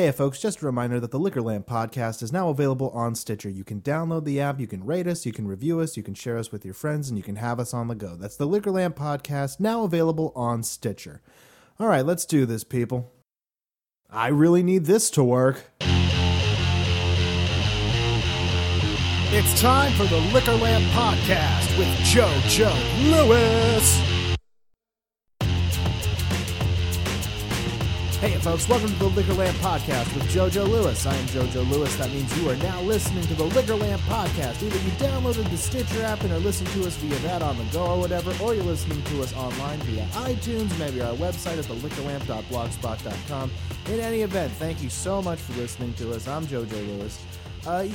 [0.00, 3.50] Hey, folks, just a reminder that the Liquor Lamp podcast is now available on Stitcher.
[3.50, 6.14] You can download the app, you can rate us, you can review us, you can
[6.14, 8.16] share us with your friends, and you can have us on the go.
[8.16, 11.20] That's the Liquor Lamp podcast, now available on Stitcher.
[11.78, 13.12] All right, let's do this, people.
[14.08, 15.64] I really need this to work.
[19.32, 24.09] It's time for the Liquor Lamp Podcast with Joe Joe Lewis.
[28.20, 31.06] Hey, folks, welcome to the Liquor Lamp Podcast with JoJo Lewis.
[31.06, 31.96] I am JoJo Lewis.
[31.96, 34.62] That means you are now listening to the Liquor Lamp Podcast.
[34.62, 37.64] Either you downloaded the Stitcher app and are listening to us via that on the
[37.72, 41.64] go or whatever, or you're listening to us online via iTunes, maybe our website at
[41.64, 43.50] theliquorlamp.blogspot.com.
[43.86, 46.28] In any event, thank you so much for listening to us.
[46.28, 47.24] I'm JoJo Lewis.
[47.66, 47.86] Uh,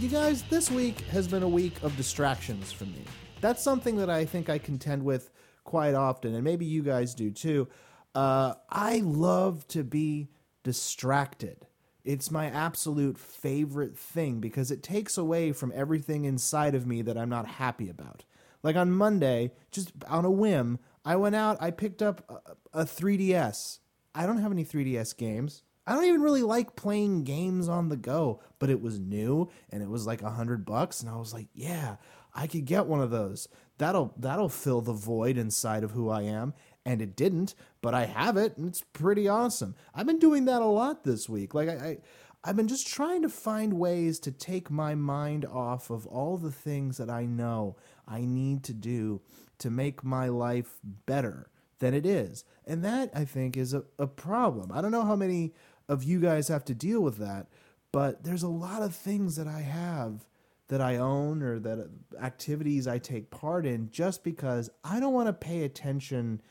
[0.00, 3.04] you guys, this week has been a week of distractions for me.
[3.42, 5.28] That's something that I think I contend with
[5.64, 7.68] quite often, and maybe you guys do too.
[8.16, 10.30] Uh, I love to be
[10.64, 11.66] distracted.
[12.02, 17.18] It's my absolute favorite thing because it takes away from everything inside of me that
[17.18, 18.24] I'm not happy about.
[18.62, 22.24] Like on Monday, just on a whim, I went out, I picked up
[22.72, 23.80] a, a 3DS.
[24.14, 25.62] I don't have any 3DS games.
[25.86, 29.82] I don't even really like playing games on the go, but it was new and
[29.82, 31.96] it was like a hundred bucks, and I was like, yeah,
[32.34, 33.46] I could get one of those.
[33.78, 36.54] That'll that'll fill the void inside of who I am.
[36.84, 37.54] And it didn't,
[37.86, 39.76] but I have it, and it's pretty awesome.
[39.94, 41.54] I've been doing that a lot this week.
[41.54, 41.98] Like I, I
[42.42, 46.50] I've been just trying to find ways to take my mind off of all the
[46.50, 47.76] things that I know
[48.08, 49.20] I need to do
[49.58, 51.48] to make my life better
[51.78, 52.44] than it is.
[52.66, 54.72] And that, I think, is a, a problem.
[54.72, 55.54] I don't know how many
[55.88, 57.46] of you guys have to deal with that,
[57.92, 60.26] but there's a lot of things that I have
[60.66, 65.14] that I own or that uh, activities I take part in just because I don't
[65.14, 66.42] want to pay attention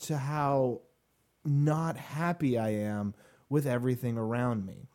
[0.00, 0.82] to how
[1.44, 3.14] not happy I am
[3.48, 4.88] with everything around me.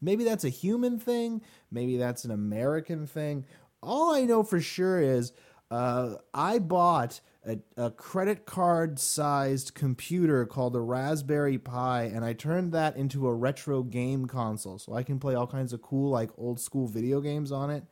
[0.00, 1.42] Maybe that's a human thing.
[1.70, 3.46] Maybe that's an American thing.
[3.82, 5.32] All I know for sure is
[5.70, 12.32] uh, I bought a, a credit card sized computer called a Raspberry Pi, and I
[12.32, 14.78] turned that into a retro game console.
[14.78, 17.84] So I can play all kinds of cool, like old school video games on it.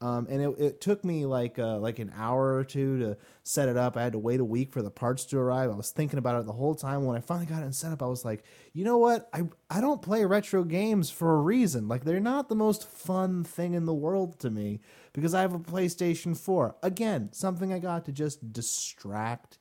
[0.00, 3.70] Um, and it, it took me like uh, like an hour or two to set
[3.70, 3.96] it up.
[3.96, 5.70] I had to wait a week for the parts to arrive.
[5.70, 7.06] I was thinking about it the whole time.
[7.06, 9.28] When I finally got it set up, I was like, you know what?
[9.32, 11.88] I I don't play retro games for a reason.
[11.88, 14.80] Like they're not the most fun thing in the world to me
[15.14, 16.76] because I have a PlayStation 4.
[16.82, 19.58] Again, something I got to just distract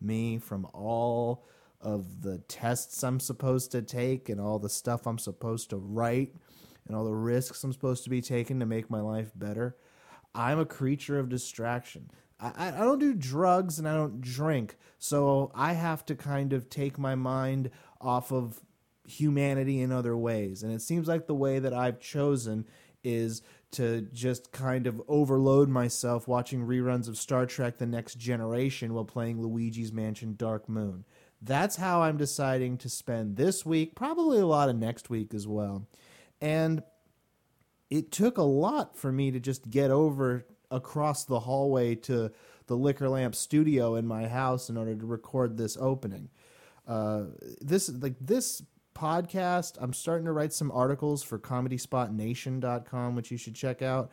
[0.00, 1.46] me from all
[1.80, 6.34] of the tests I'm supposed to take and all the stuff I'm supposed to write
[6.86, 9.76] and all the risks I'm supposed to be taking to make my life better.
[10.34, 12.10] I'm a creature of distraction.
[12.38, 16.68] I, I don't do drugs and I don't drink, so I have to kind of
[16.68, 17.70] take my mind
[18.00, 18.60] off of
[19.06, 20.62] humanity in other ways.
[20.62, 22.66] And it seems like the way that I've chosen
[23.02, 23.42] is
[23.72, 29.04] to just kind of overload myself watching reruns of Star Trek The Next Generation while
[29.04, 31.04] playing Luigi's Mansion Dark Moon.
[31.40, 35.46] That's how I'm deciding to spend this week, probably a lot of next week as
[35.46, 35.86] well.
[36.40, 36.82] And
[37.90, 42.30] it took a lot for me to just get over across the hallway to
[42.66, 46.28] the Liquor Lamp studio in my house in order to record this opening.
[46.86, 47.24] Uh,
[47.60, 48.62] this like this
[48.94, 54.10] podcast, I'm starting to write some articles for ComedySpotNation.com, which you should check out.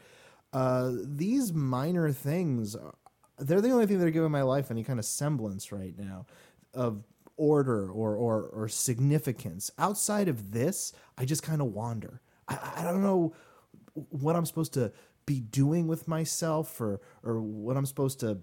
[0.52, 2.76] Uh, these minor things,
[3.40, 6.26] they're the only thing that are giving my life any kind of semblance right now
[6.74, 7.04] of
[7.38, 9.72] order or or, or significance.
[9.78, 12.22] Outside of this, I just kind of wander.
[12.48, 13.34] I, I don't know
[14.10, 14.92] what I'm supposed to
[15.26, 18.40] be doing with myself or or what I'm supposed to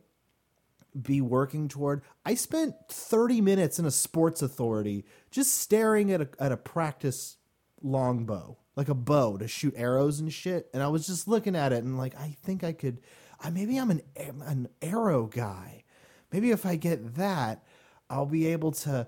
[1.01, 2.03] be working toward.
[2.25, 7.37] I spent 30 minutes in a sports authority just staring at a at a practice
[7.83, 11.72] longbow, like a bow to shoot arrows and shit, and I was just looking at
[11.72, 13.01] it and like I think I could
[13.41, 15.84] I maybe I'm an an arrow guy.
[16.33, 17.65] Maybe if I get that,
[18.10, 19.06] I'll be able to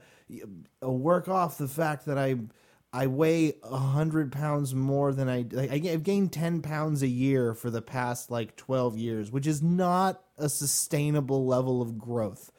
[0.83, 2.37] uh, work off the fact that I
[2.95, 5.47] I weigh hundred pounds more than I.
[5.59, 10.23] I've gained ten pounds a year for the past like twelve years, which is not
[10.39, 12.53] a sustainable level of growth.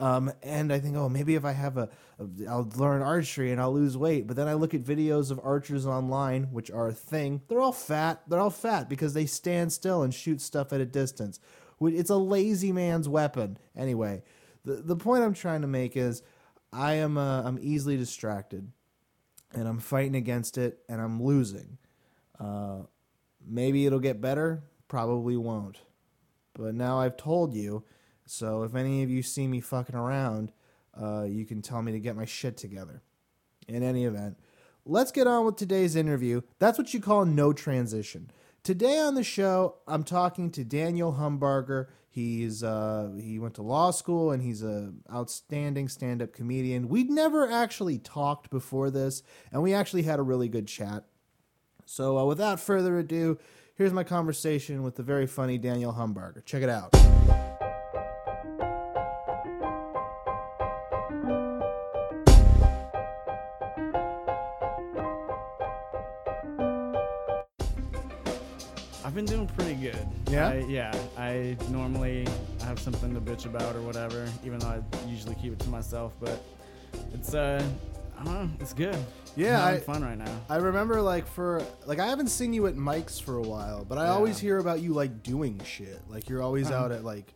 [0.00, 3.60] Um, and I think, oh, maybe if I have a, a, I'll learn archery and
[3.60, 4.26] I'll lose weight.
[4.26, 7.42] But then I look at videos of archers online, which are a thing.
[7.46, 8.22] They're all fat.
[8.26, 11.38] They're all fat because they stand still and shoot stuff at a distance.
[11.80, 13.58] It's a lazy man's weapon.
[13.76, 14.22] Anyway,
[14.64, 16.22] the the point I'm trying to make is,
[16.72, 18.70] I am uh, I'm easily distracted
[19.54, 21.78] and I'm fighting against it and I'm losing.
[22.38, 22.82] Uh,
[23.46, 25.78] maybe it'll get better, probably won't.
[26.54, 27.84] But now I've told you,
[28.26, 30.52] so if any of you see me fucking around,
[31.00, 33.02] uh, you can tell me to get my shit together.
[33.68, 34.38] In any event,
[34.84, 36.42] let's get on with today's interview.
[36.58, 38.30] That's what you call no transition.
[38.62, 41.86] Today on the show, I'm talking to Daniel Humbarger.
[42.14, 46.90] He's uh, he went to law school and he's a outstanding stand-up comedian.
[46.90, 51.04] We'd never actually talked before this, and we actually had a really good chat.
[51.86, 53.38] So, uh, without further ado,
[53.76, 56.44] here's my conversation with the very funny Daniel Humbarger.
[56.44, 57.51] Check it out.
[69.12, 70.08] I've been doing pretty good.
[70.30, 70.48] Yeah?
[70.48, 70.90] I, yeah.
[71.18, 72.26] I normally
[72.64, 76.14] have something to bitch about or whatever, even though I usually keep it to myself.
[76.18, 76.42] But
[77.12, 77.62] it's uh,
[78.18, 78.50] I don't know.
[78.58, 78.96] It's good.
[79.36, 80.34] Yeah, I- fun right now.
[80.48, 83.98] I remember like for like I haven't seen you at Mike's for a while, but
[83.98, 84.12] I Yeah.
[84.12, 86.00] always hear about you like doing shit.
[86.08, 86.84] Like you're always Uh-huh.
[86.84, 87.34] out at like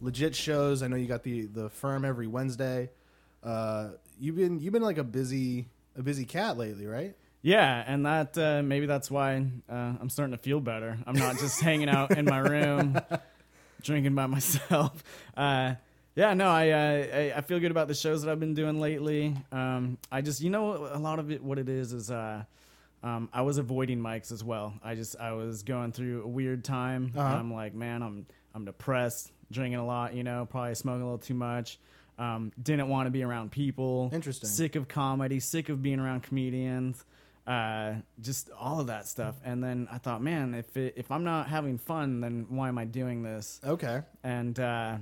[0.00, 0.80] legit shows.
[0.84, 2.88] I know you got the the firm every Wednesday.
[3.42, 3.88] Uh,
[4.20, 7.16] you've been you've been like a busy a busy cat lately, right?
[7.46, 9.36] Yeah, and that uh, maybe that's why
[9.70, 10.98] uh, I'm starting to feel better.
[11.06, 13.00] I'm not just hanging out in my room
[13.82, 15.02] drinking by myself.
[15.36, 15.74] Uh,
[16.14, 18.80] yeah, no, I, uh, I I feel good about the shows that I've been doing
[18.80, 19.36] lately.
[19.52, 22.42] Um, I just you know a lot of it what it is is uh,
[23.02, 24.72] um, I was avoiding mics as well.
[24.82, 27.12] I just I was going through a weird time.
[27.14, 27.22] Uh-huh.
[27.22, 31.18] I'm like, man, I'm I'm depressed, drinking a lot, you know, probably smoking a little
[31.18, 31.78] too much.
[32.18, 34.10] Um, didn't want to be around people.
[34.12, 34.48] Interesting.
[34.48, 37.04] Sick of comedy, sick of being around comedians
[37.46, 39.36] uh, just all of that stuff.
[39.44, 42.78] And then I thought, man, if it, if I'm not having fun, then why am
[42.78, 43.60] I doing this?
[43.64, 44.02] Okay.
[44.24, 44.96] And uh,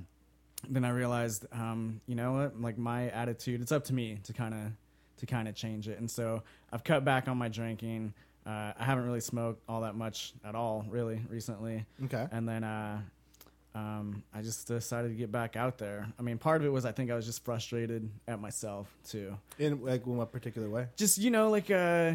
[0.69, 2.61] then I realized, um, you know what?
[2.61, 4.61] Like my attitude, it's up to me to kind of
[5.19, 5.99] to kind of change it.
[5.99, 6.43] And so
[6.73, 8.15] I've cut back on my drinking.
[8.47, 11.87] Uh, I haven't really smoked all that much at all, really, recently.
[12.05, 12.27] Okay.
[12.31, 13.01] And then uh,
[13.75, 16.07] um, I just decided to get back out there.
[16.19, 19.37] I mean, part of it was I think I was just frustrated at myself too
[19.59, 20.87] In like in what particular way?
[20.97, 22.13] just you know like uh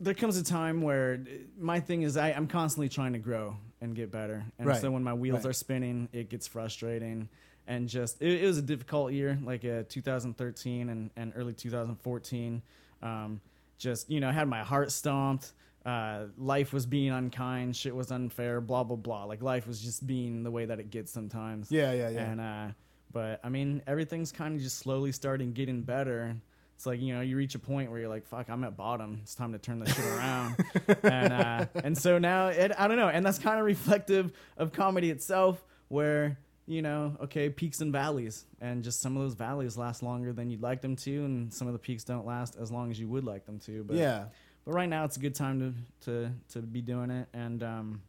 [0.00, 3.56] there comes a time where uh, my thing is I, i'm constantly trying to grow
[3.80, 4.80] and get better and Right.
[4.80, 5.50] so when my wheels Right.
[5.50, 7.28] are spinning it gets frustrating
[7.66, 12.62] and just it, it was a difficult year like uh, 2013 and, and early 2014
[13.02, 13.40] um,
[13.78, 15.52] just you know I had my heart stomped
[15.84, 20.06] uh, life was being unkind shit was unfair blah blah blah like life was just
[20.06, 22.30] being the way that it gets sometimes Yeah, yeah, yeah.
[22.30, 22.66] and uh,
[23.12, 26.34] but I mean, everything's kind of just slowly starting getting better.
[26.74, 29.20] It's like you know, you reach a point where you're like, "Fuck, I'm at bottom.
[29.22, 30.56] It's time to turn this shit around."
[31.04, 34.72] and uh, and so now, it, I don't know, and that's kind of reflective of
[34.72, 39.76] comedy itself, where you know, okay, peaks and valleys, and just some of those valleys
[39.76, 42.72] last longer than you'd like them to, and some of the peaks don't last as
[42.72, 43.84] long as you would like them to.
[43.84, 44.24] But yeah.
[44.64, 45.60] But right now, it's a good time
[46.00, 48.02] to to to be doing it, and um,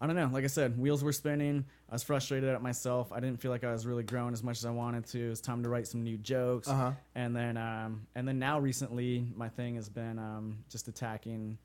[0.00, 0.30] I don't know.
[0.32, 1.64] Like I said, wheels were spinning.
[1.90, 3.10] I was frustrated at myself.
[3.12, 5.30] I didn't feel like I was really growing as much as I wanted to.
[5.30, 6.68] It's time to write some new jokes.
[6.68, 6.92] Uh-huh.
[7.16, 11.58] And then, um, and then now recently, my thing has been um, just attacking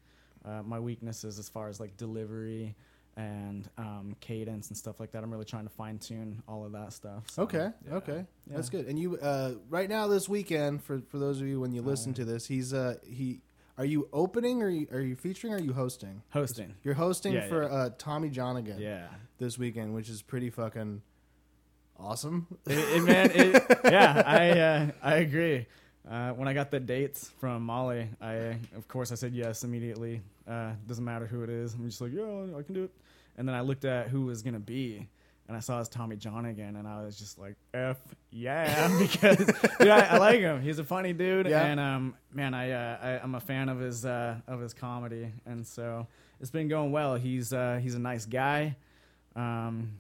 [0.46, 2.76] uh, my weaknesses as far as like delivery
[3.16, 5.24] and um, cadence and stuff like that.
[5.24, 7.30] I'm really trying to fine tune all of that stuff.
[7.30, 7.70] So, Okay.
[7.88, 7.96] yeah.
[7.98, 8.26] Okay.
[8.48, 8.88] That's good.
[8.88, 12.16] And you uh, right now this weekend for for those of you when you listen
[12.16, 13.42] to this, he's uh he
[13.78, 16.22] are you opening or are you, are you featuring or are you hosting?
[16.30, 16.74] Hosting.
[16.84, 17.70] You're hosting Yeah, for yeah.
[17.70, 19.08] Uh, Tommy Johnagin Yeah.
[19.40, 21.02] this weekend, which is pretty fucking
[22.00, 22.48] awesome.
[22.68, 25.66] it, it- man, it, yeah, I uh, I agree.
[26.10, 30.22] Uh, when I got the dates from Molly, I of course I said yes immediately.
[30.48, 31.74] Uh, doesn't matter who it is.
[31.74, 32.92] I'm just like, yeah, I can do it.
[33.38, 35.08] And then I looked at who was gonna be,
[35.48, 37.98] and I saw his Tommy Johnagin, and I was just like, f
[38.32, 40.62] yeah, because dude, I, I like him.
[40.62, 41.66] He's a funny dude, Yeah.
[41.66, 45.32] and um, man, I, uh, I I'm a fan of his uh, of his comedy,
[45.46, 46.08] and so
[46.40, 47.16] it's been going well.
[47.16, 48.76] He's uh, he's a nice guy.
[49.36, 50.00] Um,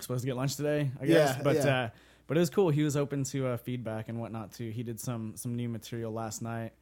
[0.00, 1.36] supposed to get lunch today, I guess.
[1.36, 1.78] Yeah, but yeah.
[1.80, 1.88] uh,
[2.26, 2.70] but it was cool.
[2.70, 4.70] He was open to uh, feedback and whatnot too.
[4.70, 6.72] He did some some new material last night,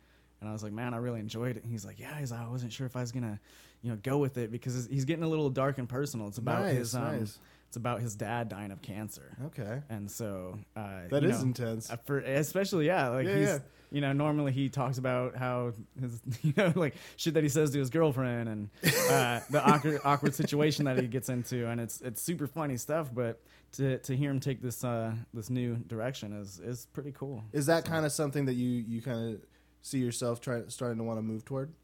[0.41, 1.63] and I was like, man, I really enjoyed it.
[1.63, 3.41] And he's like, yeah, he's like, I wasn't sure if I was gonna,
[3.83, 6.29] you know, go with it because he's getting a little dark and personal.
[6.29, 7.39] It's about Nice, his um, nice.
[7.77, 9.83] It's about his dad dying of cancer, Okay.
[9.91, 11.91] and so uh, That is know, intense.
[11.91, 13.59] uh, for especially yeah, like Yeah, he's yeah.
[13.91, 17.73] you know normally he talks about how his you know like shit that he says
[17.73, 18.71] to his girlfriend and
[19.11, 23.11] uh, the awkward awkward situation that he gets into, and it's it's super funny stuff,
[23.15, 23.41] but.
[23.73, 27.45] To, to hear him take this uh, this new direction is is pretty cool.
[27.53, 29.41] Is that kind of something that you you kind of
[29.83, 31.75] see yourself trying starting to want to move toward?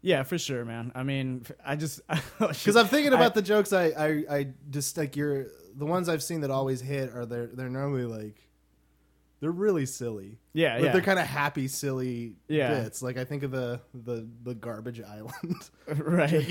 [0.00, 0.92] Yeah, for sure, man.
[0.94, 2.00] I mean, I just
[2.38, 6.08] Because I'm thinking about I- the jokes I, I I just like you're the ones
[6.08, 8.36] I've seen that always hit are they're they're normally like
[9.40, 10.38] they're really silly.
[10.52, 12.80] yeah Like yeah they're kind of happy, silly Yeah.
[12.82, 13.02] bits.
[13.02, 15.68] Like I think of the the the garbage island.
[15.96, 16.46] right.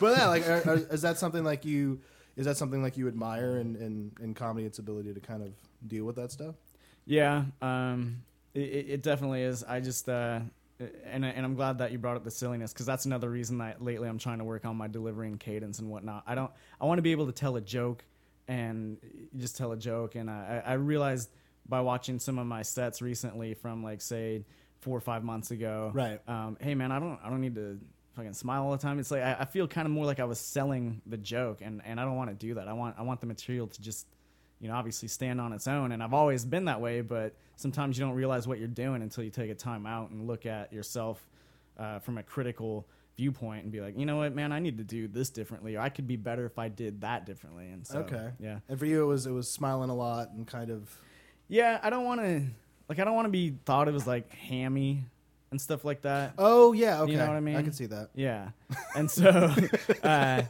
[0.00, 2.00] but yeah, like are, are, is that something like you?
[2.36, 4.64] Is that something like you admire in, in, in comedy?
[4.66, 5.52] Its ability to kind of
[5.86, 6.54] deal with that stuff.
[7.04, 8.22] Yeah, um,
[8.54, 9.62] it, it it definitely is.
[9.64, 10.40] I just uh,
[11.04, 13.82] and and I'm glad that you brought up the silliness because that's another reason that
[13.82, 16.24] lately I'm trying to work on my delivery and cadence and whatnot.
[16.26, 16.50] I don't.
[16.80, 18.04] I want to be able to tell a joke
[18.48, 18.98] and
[19.36, 21.30] just tell a joke, and I, I realized
[21.68, 24.44] by watching some of my sets recently from like say
[24.80, 26.20] four or five months ago, Right.
[26.28, 27.78] Um, hey man, I don't I don't need to
[28.14, 28.98] fucking smile all the time.
[28.98, 31.80] It's like I, I feel kind of more like I was selling the joke, and
[31.84, 32.68] and I don't want to do that.
[32.68, 34.06] I want I want the material to just
[34.62, 37.02] you know obviously stand on its own, and I've always been that way.
[37.02, 40.26] But sometimes you don't realize what you're doing until you take a time out and
[40.26, 41.22] look at yourself
[41.78, 44.84] uh, from a critical viewpoint and be like, you know what, man, I need to
[44.84, 47.68] do this differently, or I could be better if I did that differently.
[47.68, 48.30] And so, okay.
[48.40, 50.96] yeah, And for you, it was it was smiling a lot and kind of.
[51.48, 52.42] yeah, I don't want to
[52.88, 55.04] like I don't want to be thought of as like hammy
[55.50, 56.34] and stuff like that.
[56.38, 57.00] Oh yeah.
[57.02, 57.12] Okay.
[57.12, 57.56] you know what I mean?
[57.56, 58.10] I can see that.
[58.14, 58.50] Yeah,
[58.94, 59.28] and so,
[60.02, 60.42] uh,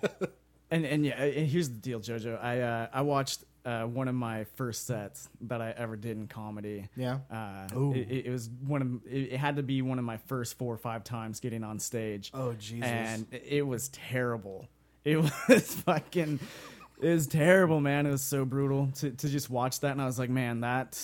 [0.70, 2.42] and and yeah, and here's the deal, Jojo.
[2.42, 6.26] I uh, I watched uh, one of my first sets that I ever did in
[6.26, 6.88] comedy.
[6.96, 7.18] Yeah.
[7.30, 10.58] Uh, it, it was one of it, it had to be one of my first
[10.58, 12.30] four or five times getting on stage.
[12.34, 12.88] Oh Jesus.
[12.88, 14.68] and it was terrible.
[15.04, 15.16] It
[15.48, 16.40] was fucking.
[17.00, 18.06] It was terrible, man.
[18.06, 21.00] It was so brutal to to just watch that, and I was like, man, that.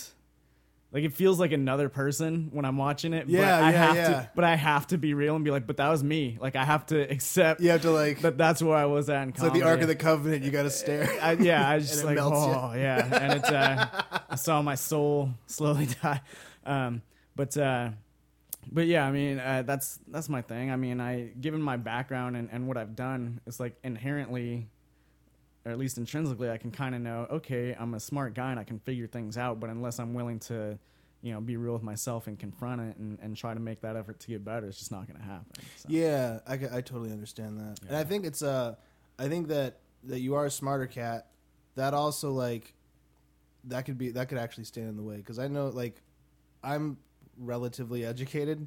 [0.91, 3.29] Like it feels like another person when I'm watching it.
[3.29, 4.09] Yeah, but I yeah, have yeah.
[4.09, 4.31] to.
[4.35, 6.39] But I have to be real and be like, but that was me.
[6.41, 8.21] Like I have to accept you have to like.
[8.23, 10.45] that that's where I was at in it's like the Ark of the Covenant.
[10.45, 11.11] You got to stare.
[11.23, 12.53] I, yeah, I just like, melts you.
[12.53, 13.87] oh yeah, and it's uh,
[14.31, 16.23] I saw my soul slowly die.
[16.65, 17.03] Um,
[17.37, 17.91] but uh,
[18.73, 20.71] but yeah, I mean uh, that's that's my thing.
[20.71, 24.69] I mean, I given my background and, and what I've done, it's like inherently,
[25.69, 27.27] or at least intrinsically, I can kind of know.
[27.31, 29.61] Okay, I'm a smart guy and I can figure things out.
[29.61, 30.79] But unless I'm willing to,
[31.21, 33.95] you know, be real with myself and confront it and, and try to make that
[33.95, 35.47] effort to get better, it's just not going to happen.
[35.77, 35.89] So.
[35.91, 38.77] Yeah, I, I totally understand that, and I think it's uh,
[39.19, 41.27] I think that that you are a smarter cat.
[41.75, 42.73] That also like,
[43.65, 46.01] that could be that could actually stand in the way because I know like,
[46.65, 46.97] I'm
[47.39, 48.67] relatively educated.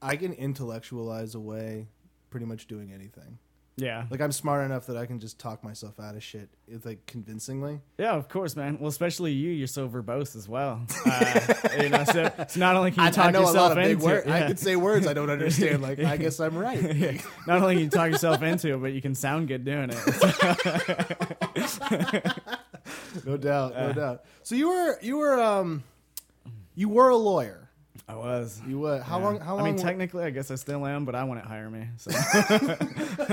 [0.00, 1.88] I can intellectualize away
[2.30, 3.38] pretty much doing anything.
[3.76, 6.84] Yeah, Like I'm smart enough that I can just talk myself out of shit, it's
[6.84, 7.80] like convincingly.
[7.98, 8.76] Yeah, of course, man.
[8.78, 10.82] Well, especially you, you're so verbose as well.
[11.06, 11.40] Uh,
[11.80, 13.78] you know, so, so not only can you I, talk I know a yourself lot
[13.78, 14.26] of big into words.
[14.26, 14.46] it, I yeah.
[14.48, 15.80] could say words I don't understand.
[15.80, 16.94] Like I guess I'm right.
[16.94, 17.12] Yeah.
[17.46, 19.96] not only can you talk yourself into it, but you can sound good doing it.
[23.24, 23.86] No doubt, Uh.
[23.88, 24.24] no doubt.
[24.42, 25.84] So you were you were um,
[26.74, 27.59] you were a lawyer.
[28.10, 28.60] I was.
[28.66, 29.24] You were how Yeah.
[29.24, 29.40] long?
[29.40, 29.62] How long?
[29.62, 31.88] I mean, were- technically, I guess I still am, but I wouldn't hire me.
[31.96, 32.10] So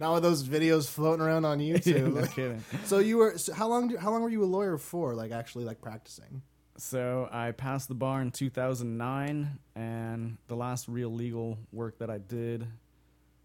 [0.00, 2.14] Now with those videos floating around on YouTube.
[2.14, 2.62] no kidding.
[2.84, 3.88] so you were so how long?
[3.88, 5.14] do- How long were you a lawyer for?
[5.14, 6.42] Like actually, like practicing?
[6.76, 12.16] So I passed the bar in 2009, and the last real legal work that I
[12.18, 12.66] did,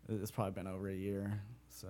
[0.07, 1.41] it's probably been over a year.
[1.69, 1.87] So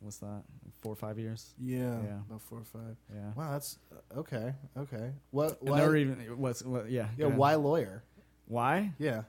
[0.00, 0.42] what's that?
[0.80, 1.54] Four or five years?
[1.58, 2.20] Yeah, Yeah.
[2.28, 2.96] about four or five.
[3.14, 3.32] Yeah.
[3.34, 3.78] Wow, that's
[4.16, 4.54] okay.
[4.76, 5.12] Okay.
[5.30, 5.60] What?
[5.60, 5.78] And Why?
[5.78, 6.90] never even what's what?
[6.90, 7.08] Yeah.
[7.16, 7.26] yeah.
[7.26, 8.04] Why lawyer?
[8.46, 8.92] Why?
[8.98, 9.22] Yeah.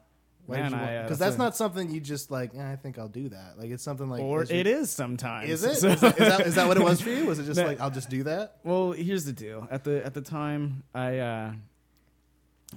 [0.51, 2.55] I, uh, Because that's not something you just like.
[2.55, 3.59] Eh, I think I'll do that.
[3.59, 4.21] Like it's something like.
[4.21, 5.49] or is it is sometimes.
[5.49, 5.75] Is it?
[5.75, 7.25] So- Is, that, is, that, is that what it was for you?
[7.25, 8.57] Was it just like I'll just do that?
[8.63, 9.67] Well, here's the deal.
[9.69, 11.53] At the at the time, I uh,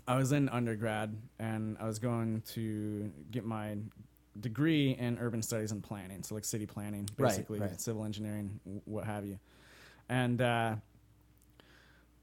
[0.06, 3.76] I was in undergrad and I was going to get my
[4.40, 7.80] degree in urban studies and planning, so like city planning, basically right.
[7.80, 9.38] civil engineering, what have you.
[10.08, 10.76] And uh,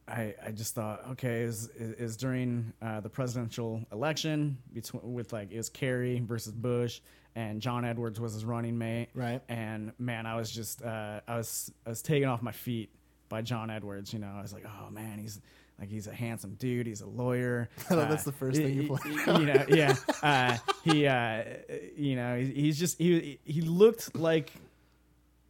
[0.07, 5.31] I I just thought, okay, is is, is during uh, the presidential election between with
[5.33, 7.01] like is Kerry versus Bush,
[7.35, 9.41] and John Edwards was his running mate, Right.
[9.49, 12.89] and man, I was just uh, I was I was taken off my feet
[13.29, 14.11] by John Edwards.
[14.11, 15.39] You know, I was like, oh man, he's
[15.79, 16.87] like he's a handsome dude.
[16.87, 17.69] He's a lawyer.
[17.77, 19.95] Thought that's the first thing you he- You know, yeah.
[20.21, 21.43] Uh, he, uh,
[21.95, 24.51] you know, he's just he he looked like.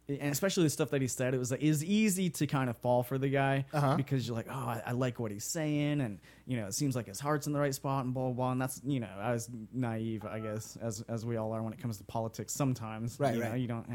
[0.08, 2.76] And especially the stuff that he said, it was like was easy to kind of
[2.78, 3.96] fall for the guy Uh-huh.
[3.96, 6.18] because you're like, oh, I, I like what he's saying, and
[6.48, 8.32] you know, it seems like his heart's in the right spot, and blah blah.
[8.32, 8.50] blah.
[8.50, 11.72] And that's you know, I was naive, I guess, as as we all are when
[11.72, 12.52] it comes to politics.
[12.52, 13.60] Sometimes, Right, you know, right.
[13.60, 13.86] you don't.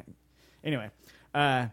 [0.64, 0.90] Anyway,
[1.34, 1.68] uh,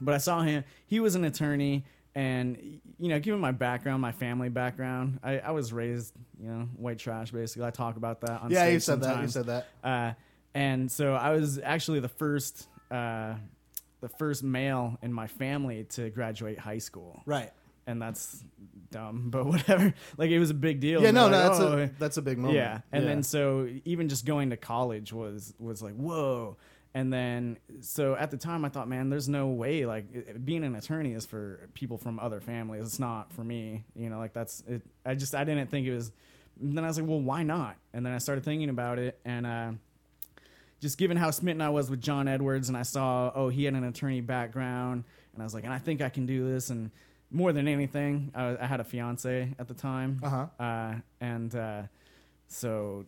[0.00, 0.62] but I saw him.
[0.86, 5.50] He was an attorney, and you know, given my background, my family background, I, I
[5.52, 7.30] was raised, you know, white trash.
[7.30, 9.22] Basically, I talk about that on Yeah, stage you said that.
[9.22, 9.66] You said that.
[9.82, 10.12] Uh,
[10.54, 13.34] and so I was actually the first, uh,
[14.00, 17.50] the first male in my family to graduate high school, Right.
[17.86, 18.44] and that's
[18.90, 19.94] dumb, but whatever.
[20.18, 21.02] Like it was a big deal.
[21.02, 21.12] Yeah.
[21.12, 21.30] No.
[21.30, 21.48] they're No.
[21.48, 22.56] That's "Oh, a that's a big moment.
[22.56, 26.56] yeah, and then so even just going to college was was like whoa.
[26.94, 30.62] And then so at the time I thought, man, there's no way like it- being
[30.64, 32.82] an attorney is for people from other families.
[32.84, 33.84] It's not for me.
[33.96, 34.82] You know, like that's it.
[35.06, 36.12] I just I didn't think it was.
[36.60, 37.76] and then I was like, well, why not?
[37.94, 39.72] And then I started thinking about it, and uh,
[40.80, 43.74] just given how smitten I was with John Edwards, and I saw, oh, he had
[43.74, 46.90] an attorney background, and I was like, and I think I can do this, and
[47.30, 50.46] more than anything, I, I had a fiance at the time, Uh-huh.
[50.62, 51.82] uh, and uh,
[52.52, 53.04] so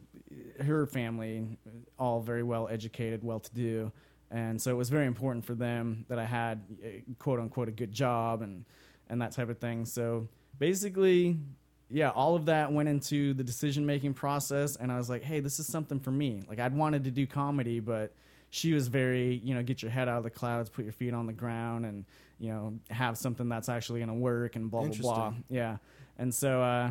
[0.60, 1.58] her family,
[1.98, 3.92] all very well educated, well to do,
[4.30, 7.72] and so it was very important for them that I had uh, quote unquote a
[7.72, 8.64] good job and
[9.08, 9.84] and that type of thing.
[9.84, 11.38] So basically,
[11.90, 15.40] yeah, all of that went into the decision making process, and I was like, hey,
[15.40, 16.42] this is something for me.
[16.48, 18.12] Like I'd wanted to do comedy, but
[18.50, 21.12] she was very, you know, get your head out of the clouds, put your feet
[21.12, 22.04] on the ground, and
[22.38, 25.34] you know, have something that's actually going to work, and blah blah blah.
[25.48, 25.76] Yeah,
[26.18, 26.90] and so uh,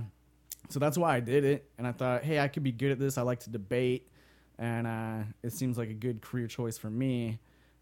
[0.69, 2.99] so that's why I did it, and I thought, hey, I could be good at
[2.99, 3.17] this.
[3.17, 4.07] I like to debate,
[4.57, 7.39] and uh, it seems like a good career choice for me.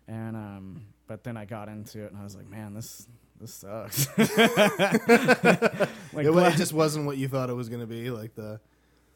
[0.08, 3.08] And um, but then I got into it, and I was like, man, this
[3.40, 4.08] this sucks.
[4.18, 4.28] like,
[6.26, 8.10] it, it just wasn't what you thought it was going to be.
[8.10, 8.60] Like the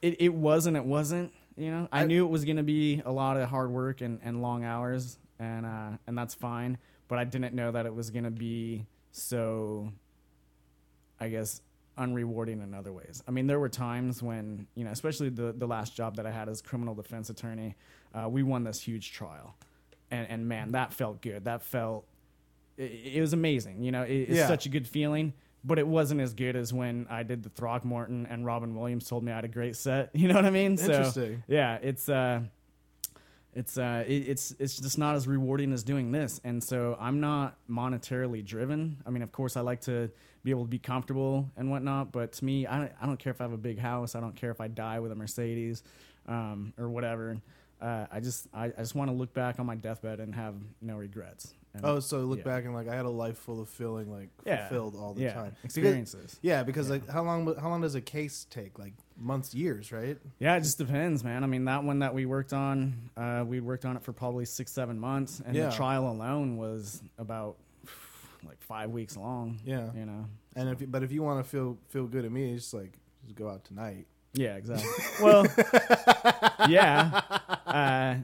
[0.02, 3.02] it, it wasn't it wasn't you know i, I- knew it was going to be
[3.06, 7.18] a lot of hard work and, and long hours and uh and that's fine but
[7.18, 9.92] i didn't know that it was going to be so
[11.20, 11.62] i guess
[11.98, 15.66] unrewarding in other ways i mean there were times when you know especially the the
[15.68, 17.76] last job that i had as criminal defense attorney
[18.14, 19.56] uh, we won this huge trial
[20.12, 22.06] and and man that felt good that felt
[22.78, 24.48] it, it was amazing you know it, it's Yeah.
[24.48, 25.34] such a good feeling
[25.64, 29.24] but it wasn't as good as when I did the Throckmorton and Robin Williams told
[29.24, 30.12] me I had a great set.
[30.14, 30.78] You know what I mean?
[30.78, 31.44] So, Interesting.
[31.48, 32.42] yeah, it's uh,
[33.56, 37.20] it's uh, it, it's it's just not as rewarding as doing this, and so I'm
[37.22, 38.98] not monetarily driven.
[39.06, 40.12] I mean, of course, I like to
[40.44, 43.32] be able to be comfortable and whatnot, but to me, I don't, I don't care
[43.32, 44.14] if I have a big house.
[44.14, 45.84] I don't care if I die with a Mercedes,
[46.28, 47.38] um, or whatever.
[47.82, 50.56] Uh, I just I, I just want to look back on my deathbed and have
[50.82, 51.54] no regrets.
[51.74, 52.46] And, oh, so look yeah.
[52.46, 54.68] back and like I had a life full of feeling like Yeah.
[54.68, 55.56] fulfilled all the yeah, time.
[55.62, 56.40] Because- experiences.
[56.42, 58.80] yeah, because like how long how long does a case take?
[58.80, 60.18] Like months, years, right?
[60.40, 61.44] Yeah, it just depends, man.
[61.44, 64.46] I mean, that one that we worked on, uh, we worked on it for probably
[64.46, 65.70] six, seven months, and Yeah.
[65.70, 67.58] the trial alone was about
[68.46, 69.60] like five weeks long.
[69.66, 69.90] Yeah.
[69.96, 70.26] you know.
[70.56, 72.94] And if you, but if you want to feel feel good at me, it's like
[73.26, 74.06] just go out tonight.
[74.34, 74.90] Yeah, exactly.
[75.22, 75.46] well,
[76.70, 77.22] yeah.
[77.66, 78.16] Uh,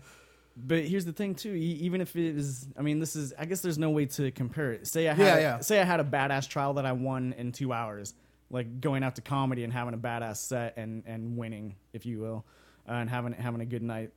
[0.58, 1.54] but here's the thing too.
[1.54, 3.34] e- Even if it is, I mean, this is.
[3.40, 4.88] I guess there's no way to compare it.
[4.88, 5.60] Say I had, Yeah, yeah.
[5.60, 8.14] say I had a badass trial that I won in two hours,
[8.52, 12.20] like going out to comedy and having a badass set and and winning, if you
[12.20, 12.46] will,
[12.88, 14.12] uh, and having having a good night.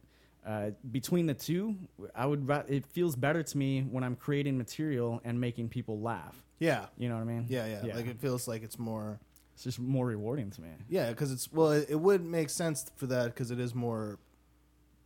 [0.47, 1.75] Uh, between the two,
[2.15, 2.47] I would.
[2.47, 6.37] ra- It feels better to me when I'm creating material and making people laugh.
[6.59, 6.87] Yeah.
[6.99, 7.47] You know what I mean?
[7.49, 7.95] Yeah, yeah.
[7.95, 9.19] Like it feels like it's more
[9.55, 10.69] it's just more rewarding to me.
[10.89, 14.19] Yeah, because it's well, it, it would make sense for that because it is more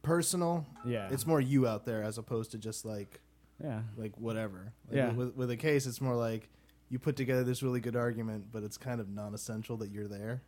[0.03, 0.67] personal.
[0.87, 1.09] Yeah.
[1.11, 3.21] it's more you out there as opposed to just like
[3.63, 3.83] Yeah.
[3.97, 4.73] like whatever.
[4.89, 5.13] Like Yeah.
[5.13, 6.49] with, with a case, it's more like
[6.91, 10.43] you put together this really good argument, but it's kind of non-essential that you're there.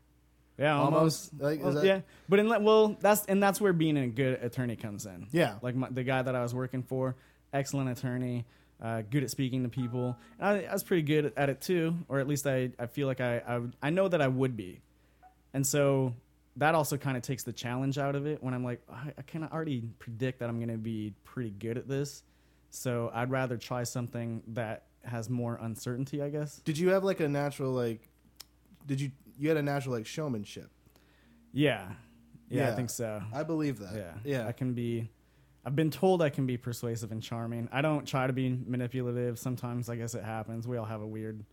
[0.59, 1.33] Yeah, Almost.
[1.33, 1.41] almost.
[1.43, 4.77] Like, Well, that- yeah, but in well, that's and that's where being a good attorney
[4.77, 5.27] comes in.
[5.33, 5.55] Yeah.
[5.63, 7.17] like my, the guy that I was working for,
[7.53, 8.45] excellent attorney,
[8.83, 10.17] uh, good at speaking to people.
[10.39, 13.07] And I, I was pretty good at it too, or at least I, I feel
[13.07, 14.81] like I, I I know that I would be,
[15.55, 16.15] and so
[16.57, 19.23] that also kind of takes the challenge out of it when I'm like I, I
[19.45, 22.23] of already predict that I'm going to be pretty good at this,
[22.69, 26.57] so I'd rather try something that has more uncertainty, I guess.
[26.59, 28.09] Did you have like a natural like?
[28.87, 30.71] Did you you had a natural like showmanship?
[31.53, 31.89] Yeah,
[32.49, 32.73] yeah, Yeah.
[32.73, 33.23] I think so.
[33.33, 33.95] I believe that.
[33.95, 34.13] Yeah.
[34.25, 34.47] yeah.
[34.47, 35.11] I can be
[35.65, 37.69] I've been told I can be persuasive and charming.
[37.73, 39.39] I don't try to be manipulative.
[39.39, 40.67] Sometimes I guess it happens.
[40.67, 41.45] We all have a weird,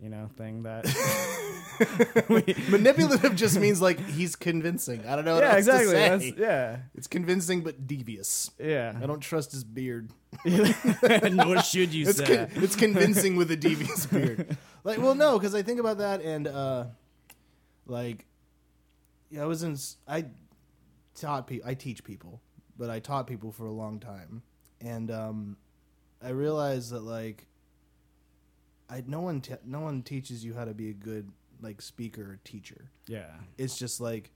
[0.00, 0.84] you know, thing that
[2.68, 5.04] Manipulative just means like he's convincing.
[5.06, 5.34] I don't know.
[5.34, 5.84] What Yeah, else exactly.
[5.86, 6.08] To say.
[6.30, 6.76] That's, yeah.
[6.94, 8.50] It's convincing but devious.
[8.58, 8.94] Yeah.
[9.00, 10.10] I don't trust his beard.
[10.44, 12.46] Nor should you It's say.
[12.48, 14.56] con- it's convincing with a devious beard.
[14.84, 16.84] Like, well, no, because I think about that and uh,
[17.86, 18.24] like,
[19.30, 19.72] yeah, I was in.
[19.72, 20.26] s- I
[21.14, 21.68] taught people.
[21.68, 22.40] I teach people,
[22.78, 24.42] but I taught people for a long time,
[24.80, 25.56] and um,
[26.22, 27.46] I realized that like,
[28.88, 32.22] I no one te- no one teaches you how to be a good like speaker
[32.22, 32.90] or teacher.
[33.06, 33.30] yeah.
[33.56, 34.30] It's just like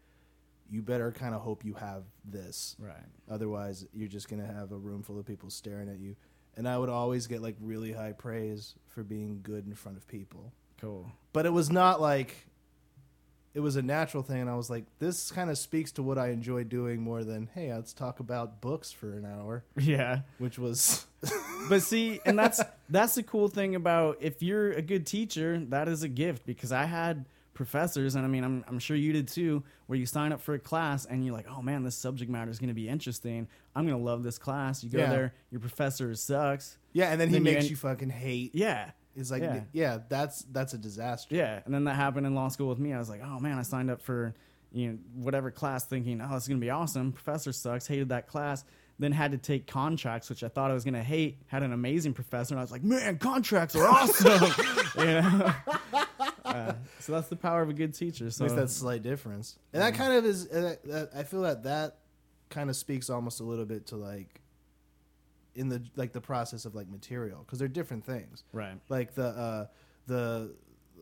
[0.70, 2.76] you better kind of hope you have this.
[2.78, 2.94] Right.
[3.30, 6.16] Otherwise, you're just gonna have a room full of people staring at you.
[6.56, 10.06] And I would always get like really high praise for being good in front of
[10.08, 10.52] people.
[10.80, 11.10] Cool.
[11.32, 12.34] But it was not like
[13.54, 16.16] it was a natural thing and I was like this kind of speaks to what
[16.16, 20.20] I enjoy doing more than hey, let's talk about books for an hour, Yeah.
[20.38, 21.06] which was
[21.68, 25.88] But see, and that's that's the cool thing about if you're a good teacher, that
[25.88, 29.28] is a gift because I had professors and I mean I'm I'm sure you did
[29.28, 32.30] too where you sign up for a class and you're like, "Oh man, this subject
[32.30, 33.46] matter is going to be interesting.
[33.74, 35.10] I'm going to love this class." You go Yeah.
[35.10, 36.76] there, your professor sucks.
[36.92, 38.54] Yeah, and then he Then you makes end- you fucking hate.
[38.54, 38.90] Yeah.
[39.16, 39.60] It's like Yeah.
[39.72, 39.98] yeah.
[40.08, 41.34] that's that's a disaster.
[41.34, 42.92] Yeah, and then that happened in law school with me.
[42.92, 44.34] I was like, "Oh man, I signed up for,
[44.72, 47.86] you know, whatever class thinking, "Oh, it's going to be awesome." Professor sucks.
[47.86, 48.64] Hated that class.
[49.02, 51.38] Then had to take contracts, which I thought I was gonna hate.
[51.46, 54.52] Had an amazing professor, and I was like, man, contracts are awesome.
[54.98, 55.54] you know.
[56.44, 58.30] Uh, so that's the power of a good teacher.
[58.30, 60.46] So least that slight difference, and that kind of is.
[60.48, 61.98] Uh, that, I feel that that
[62.50, 64.42] kind of speaks almost a little bit to like
[65.54, 68.44] in the like the process of like material because they're different things.
[68.52, 69.66] right, Like the uh,
[70.06, 70.54] the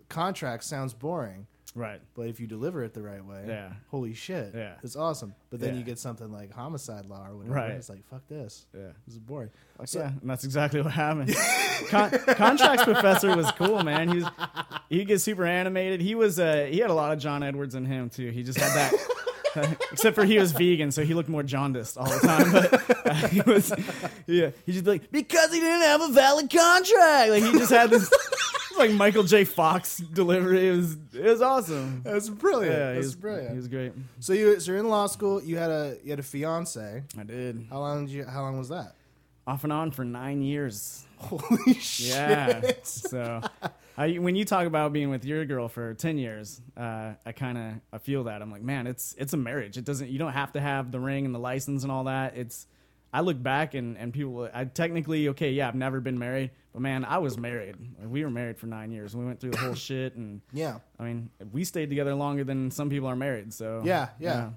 [0.08, 3.72] contract sounds boring, right, but if you deliver it the right way, Yeah.
[3.90, 4.74] holy shit, Yeah.
[4.82, 5.34] it's awesome.
[5.50, 5.78] But then Yeah.
[5.80, 7.54] you get something like homicide law or whatever.
[7.54, 7.70] Right.
[7.72, 8.66] It's like fuck this.
[8.74, 8.88] yeah.
[9.06, 9.50] This is boring.
[9.78, 11.34] Like, So- yeah, and that's exactly what happened.
[11.88, 14.08] Con- contracts professor was cool, man.
[14.08, 14.26] He was
[14.88, 16.00] he gets super animated.
[16.00, 18.30] He was uh, he had a lot of John Edwards in him too.
[18.30, 18.92] He just had that.
[19.90, 22.52] except for he was vegan, so he looked more jaundiced all the time.
[22.52, 23.72] But uh, he was,
[24.28, 27.30] yeah, he just like because he didn't have a valid contract.
[27.30, 28.08] Like he just had this
[28.80, 29.44] like Michael J.
[29.44, 30.68] Fox delivery.
[30.68, 32.02] It was it was awesome.
[32.04, 32.76] That's brilliant.
[32.76, 33.50] Yeah, That's was brilliant.
[33.50, 33.92] He was great.
[34.18, 35.42] so you so you're in law school.
[35.42, 37.02] You had a you had a fiance.
[37.18, 38.24] I did How long did you?
[38.24, 38.94] How long was that?
[39.46, 41.04] off and on for nine years.
[41.18, 42.08] Holy shit!
[42.08, 42.72] Yeah.
[42.84, 43.40] so,
[43.96, 47.58] I, when you talk about being with your girl for ten years, uh, I kind
[47.58, 49.76] of I feel that I'm like, man, it's it's a marriage.
[49.76, 52.36] It doesn't you don't have to have the ring and the license and all that.
[52.36, 52.66] It's
[53.12, 56.80] I look back and and people, I technically okay, yeah, I've never been married, but
[56.82, 57.76] man, I was married.
[58.04, 59.16] We were married for nine years.
[59.16, 62.70] We went through the whole shit, and Yeah, I mean, we stayed together longer than
[62.70, 63.52] some people are married.
[63.52, 64.50] So yeah, yeah.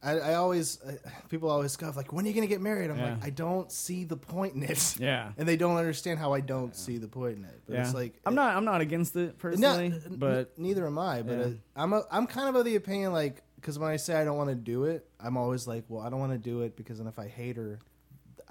[0.00, 0.92] I, I always uh,
[1.28, 2.88] people always scoff like, when are you gonna get married?
[2.88, 3.14] I'm Yeah.
[3.14, 4.96] like, I don't see the point in it.
[5.00, 5.32] yeah.
[5.36, 7.60] and they don't understand how I don't see the point in it.
[7.66, 7.80] But Yeah.
[7.82, 11.22] it's like I'm not I'm not against it No, personally, n- but neither am I.
[11.22, 11.44] But Yeah.
[11.46, 14.24] uh, I'm a, I'm kind of of the opinion like because when I say I
[14.24, 16.76] don't want to do it, I'm always like, well, I don't want to do it
[16.76, 17.80] because then if I hate her,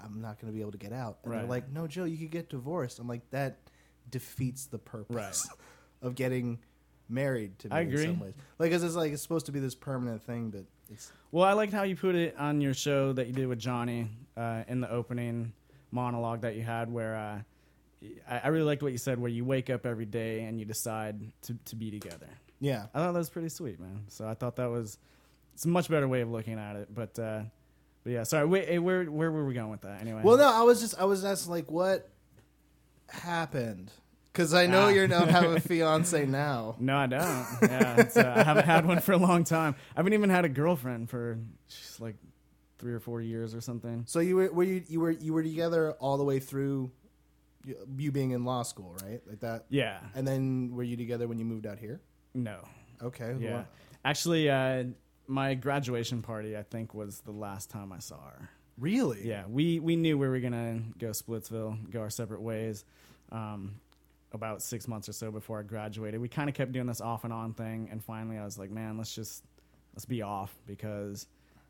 [0.02, 1.18] I'm not going to be able to get out.
[1.24, 2.98] And they're like, no, Joe, you could get divorced.
[2.98, 3.58] I'm like, that
[4.10, 5.14] defeats the purpose
[5.48, 5.58] Right.
[6.02, 6.58] of getting
[7.08, 8.04] married to me I in agree.
[8.06, 8.34] some ways.
[8.58, 11.52] Like, 'cause it's like it's supposed to be this permanent thing, but it's Well, I
[11.54, 14.80] liked how you put it on your show that you did with Johnny uh, in
[14.80, 15.52] the opening
[15.90, 17.40] monologue that you had, where uh,
[18.28, 20.64] I, I really liked what you said, where you wake up every day and you
[20.66, 22.28] decide to, to be together.
[22.60, 22.86] yeah.
[22.94, 24.04] I thought that was pretty sweet, man.
[24.08, 24.98] So I thought that was
[25.54, 26.94] it's a much better way of looking at it.
[26.94, 27.42] But uh,
[28.08, 28.46] but yeah, sorry.
[28.46, 30.22] Wait, eh, where where were we going with that anyway?
[30.24, 32.08] Well, no, I was just I was asking like what
[33.08, 33.92] happened
[34.32, 34.88] because I know Ah.
[34.88, 36.76] you don't have a fiance now.
[36.78, 37.46] No, I don't.
[37.62, 39.74] Yeah, uh, I haven't had one for a long time.
[39.94, 42.16] I haven't even had a girlfriend for just like
[42.78, 44.04] three or four years or something.
[44.06, 46.90] So you were, were you you were you were together all the way through
[47.64, 49.20] you, you being in law school, right?
[49.26, 49.66] Like that.
[49.68, 49.98] Yeah.
[50.14, 52.00] And then were you together when you moved out here?
[52.34, 52.66] No.
[53.02, 53.34] Okay.
[53.38, 53.50] Yeah.
[53.52, 53.66] well,
[54.04, 54.84] Actually, uh,
[55.28, 58.48] my graduation party, I think, was the last time I saw her.
[58.78, 59.26] really?
[59.26, 62.84] Yeah, we, we knew we were going to go Splitsville, go our separate ways
[63.32, 63.74] um,
[64.32, 66.20] about six months or so before I graduated.
[66.20, 67.88] We kind of kept doing this off and on thing.
[67.90, 69.44] And finally, I was like, man, let's just
[69.94, 71.26] let's be off because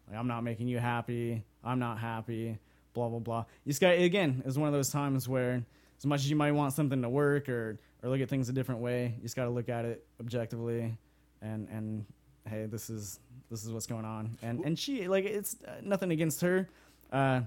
[0.08, 1.42] like, I'm not making you happy.
[1.64, 2.58] I'm not happy.
[2.94, 3.44] Blah, blah, blah.
[3.64, 5.64] You just got, again, it's one of those times where
[5.98, 8.52] as much as you might want something to work or, or look at things a
[8.52, 10.96] different way, you just got to look at it objectively
[11.42, 12.04] and, and
[12.48, 14.36] hey, this is this is what's going on.
[14.42, 16.68] And and she like it's uh, nothing against her.
[17.12, 17.40] Uh,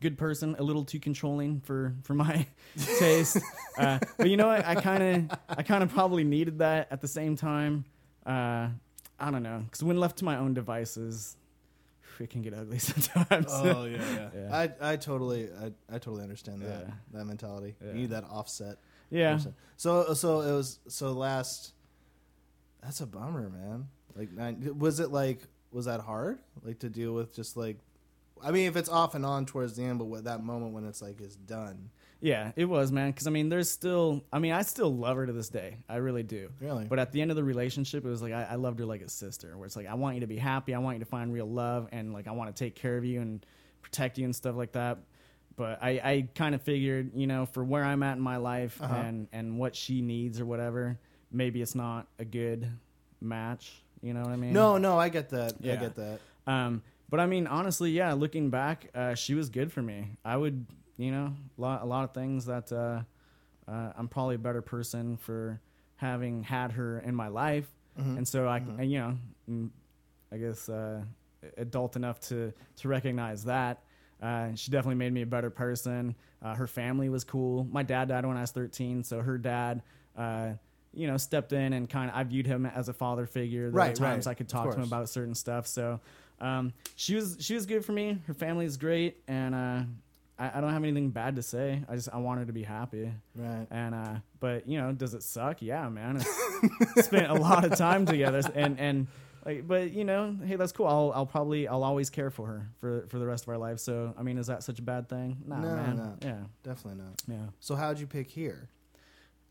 [0.00, 2.46] good person, a little too controlling for for my
[2.98, 3.38] taste.
[3.78, 4.64] Uh, but you know what?
[4.64, 7.84] I kind of I kind of probably needed that at the same time.
[8.24, 8.68] Uh,
[9.18, 11.36] I don't know because when left to my own devices,
[12.20, 13.46] it can get ugly sometimes.
[13.50, 14.28] Oh yeah, yeah.
[14.34, 14.56] Yeah.
[14.80, 16.94] I I totally I, I totally understand that Yeah.
[17.18, 17.74] that mentality.
[17.80, 17.88] Yeah.
[17.88, 18.78] You need that offset.
[19.10, 19.38] yeah.
[19.76, 21.72] So so it was so last.
[22.82, 23.86] That's a bummer, man.
[24.16, 25.40] Like nine, was it like
[25.72, 27.78] was that hard like to deal with just like.
[28.44, 30.84] I mean, if it's off and on towards the end, but what that moment when
[30.84, 33.12] it's like is done, Yeah, it was, man.
[33.12, 34.24] Because I mean, there's still.
[34.32, 35.76] I mean, I still love her to this day.
[35.88, 36.48] I really do.
[36.60, 36.86] really.
[36.86, 39.00] But at the end of the relationship, it was like I, I loved her like
[39.00, 39.56] a sister.
[39.56, 41.48] Where it's like I want you to be happy, I want you to find real
[41.48, 43.46] love, and like I want to take care of you and
[43.80, 44.98] protect you and stuff like that.
[45.54, 48.80] But I, I kind of figured, you know, for where I'm at in my life
[48.82, 48.92] Uh-huh.
[48.92, 50.98] and and what she needs or whatever,
[51.30, 52.68] maybe it's not a good
[53.20, 53.84] match.
[54.02, 54.52] You know what I mean?
[54.52, 55.54] no, no, I get that.
[55.60, 55.74] Yeah.
[55.74, 56.20] I get that.
[56.46, 58.12] Um, but I mean, honestly, yeah.
[58.14, 60.16] Looking back, uh, she was good for me.
[60.24, 63.02] I would, you know, a lot, a lot of things that uh,
[63.70, 65.60] uh, I'm probably a better person for
[65.96, 67.68] having had her in my life,
[68.00, 68.16] Mhm.
[68.16, 68.78] and so I, Mhm.
[68.80, 69.70] and, you know, mm,
[70.32, 71.02] I guess uh,
[71.56, 73.82] adult enough to to recognize that.
[74.20, 76.14] Uh, she definitely made me a better person.
[76.40, 77.64] Uh, her family was cool.
[77.70, 79.82] My dad died when I was 13, so her dad.
[80.94, 83.62] You know, stepped in and kind of I viewed him as a father figure.
[83.64, 85.66] There Right, were times right, I could talk to him about certain stuff.
[85.66, 86.00] So
[86.40, 88.18] um, she was she was good for me.
[88.26, 89.82] Her family is great, and uh,
[90.38, 91.82] I, I don't have anything bad to say.
[91.88, 93.10] I just I want her to be happy.
[93.34, 93.66] Right.
[93.70, 95.62] And uh, but you know, does it suck?
[95.62, 96.20] Yeah, man.
[96.96, 99.06] Spent a lot of time together, and and
[99.46, 100.86] like, but you know, hey, that's cool.
[100.86, 103.78] I'll I'll probably I'll always care for her for for the rest of our life.
[103.78, 105.38] So I mean, is that such a bad thing?
[105.46, 105.96] Nah, No, man.
[105.96, 106.16] no.
[106.22, 107.22] Yeah, Definitely not.
[107.28, 107.46] yeah.
[107.60, 108.68] So how'd you pick here?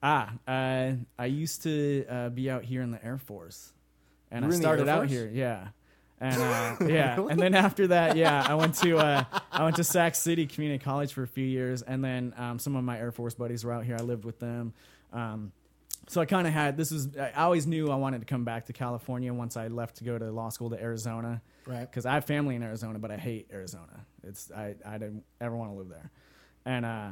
[0.03, 3.71] Ah, uh, I used to uh, be out here in the Air Force,
[4.31, 5.29] and You I were in the started out here.
[5.31, 5.67] Yeah,
[6.19, 9.83] and uh, yeah, and then after that, yeah, I went to uh, I went to
[9.83, 13.11] Sac City Community College for a few years, and then um, some of my Air
[13.11, 13.95] Force buddies were out here.
[13.99, 14.73] I lived with them.
[15.13, 15.51] Um,
[16.07, 18.65] so I kind of had this is I always knew I wanted to come back
[18.65, 21.81] to California once I left to go to law school to Arizona Right.
[21.81, 24.05] because I have family in Arizona, but I hate Arizona.
[24.23, 26.09] It's I I didn't ever want to live there,
[26.65, 27.09] and uh,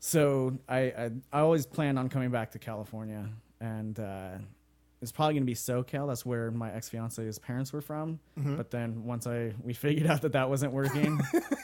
[0.00, 3.28] so I, I I always planned on coming back to California,
[3.60, 4.30] and uh,
[5.00, 6.08] it's probably gonna be SoCal.
[6.08, 8.18] That's where my ex fiance's parents were from.
[8.38, 8.56] Mm-hmm.
[8.56, 11.20] But then once I we figured out that that wasn't working,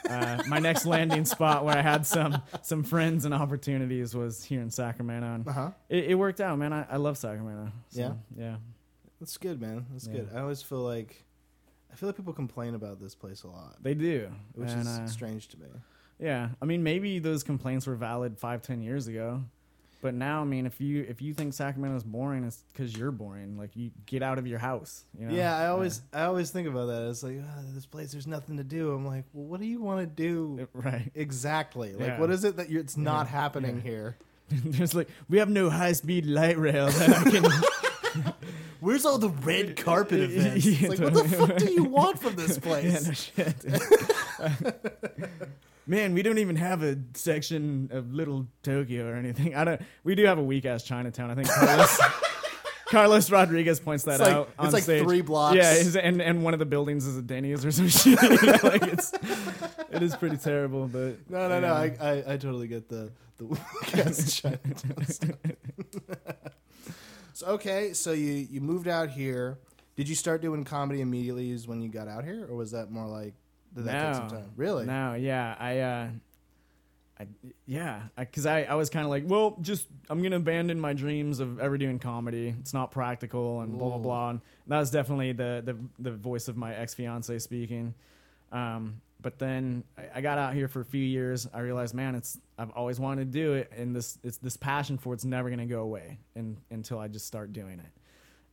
[0.09, 4.61] uh, my next landing spot where I had some some friends and opportunities was here
[4.63, 5.27] in Sacramento.
[5.35, 5.71] And Uh huh.
[5.89, 6.73] it, it worked out, man.
[6.73, 7.73] I, I love Sacramento.
[7.91, 8.13] So, Yeah?
[8.37, 8.57] yeah.
[9.21, 9.87] That's good, man.
[9.93, 10.13] That's Yeah.
[10.15, 10.29] good.
[10.35, 11.25] I always feel like
[11.93, 14.89] I feel like people complain about this place a lot, They do, which and, is
[14.89, 15.69] uh, strange to me.
[16.19, 19.43] Yeah, I mean, maybe those complaints were valid five, ten years ago,
[20.01, 23.57] but now, I mean, if you if you think Sacramento's boring, it's because you're boring.
[23.59, 25.05] Like, you get out of your house.
[25.19, 25.35] You know?
[25.35, 27.09] Yeah, I always I always think about that.
[27.11, 28.93] It's like "Ah, this place, there's nothing to do.
[28.93, 31.11] I'm like, well, what do you want to do right.
[31.15, 31.95] exactly?
[31.95, 32.21] Like, Yeah.
[32.21, 33.33] what is it that you're, it's not Yeah.
[33.33, 33.83] happening Yeah.
[33.91, 34.17] here?
[34.51, 38.33] There's like we have no high speed light rail that I can.
[38.81, 40.67] Where's all the red carpet events?
[40.67, 43.07] It's Yeah, like, what the fuck do you want from this yeah, place?
[43.07, 43.65] no shit.
[45.87, 49.55] Man, we don't even have a section of Little Tokyo or anything.
[49.55, 49.81] I don't.
[50.03, 51.31] We do have a weak ass Chinatown.
[51.31, 52.01] I think Carlos,
[52.87, 54.51] Carlos Rodriguez points that It's like- out.
[54.61, 55.03] it's like stage.
[55.05, 55.57] three blocks.
[55.57, 58.19] Yeah, and and one of the buildings is a Denny's or some shit.
[58.63, 59.13] Like it's
[59.91, 60.89] it is pretty terrible.
[60.89, 61.73] But No, no, no.
[61.75, 63.59] I, I, I totally get the the
[63.95, 65.37] yes, Chinatown stuff.
[67.35, 69.59] so okay, so you you moved out here.
[69.97, 73.07] Did you start doing comedy immediately when you got out here, or was that more
[73.07, 73.35] like
[73.75, 74.35] did that take some No.
[74.37, 74.51] time?
[74.57, 74.87] Really?
[74.87, 76.09] No, yeah, I, uh,
[77.21, 77.27] I,
[77.67, 81.39] yeah, because I, I, was kind of like, well, just I'm gonna abandon my dreams
[81.41, 82.55] of ever doing comedy.
[82.61, 84.31] It's not practical, and blah blah blah.
[84.31, 87.95] And that was definitely the the the voice of my ex fiance speaking.
[88.51, 91.49] Um, but then I, I got out here for a few years.
[91.55, 94.99] I realized, man, it's I've always wanted to do it, and this it's this passion
[94.99, 97.93] for it's never gonna go away, and until I just start doing it.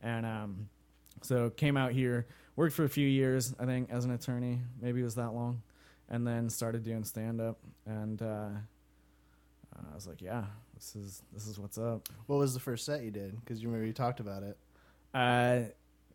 [0.02, 0.68] And um,
[1.22, 4.60] so came out here, worked for a few years, I think, as an attorney.
[4.80, 5.62] Maybe it was that long,
[6.08, 7.58] and then started doing stand up.
[7.86, 8.48] And uh,
[9.90, 10.44] I was like, yeah,
[10.74, 12.08] this is this is what's up.
[12.26, 13.38] What was the first set you did?
[13.40, 14.56] Because you remember you talked about it.
[15.14, 15.60] Uh,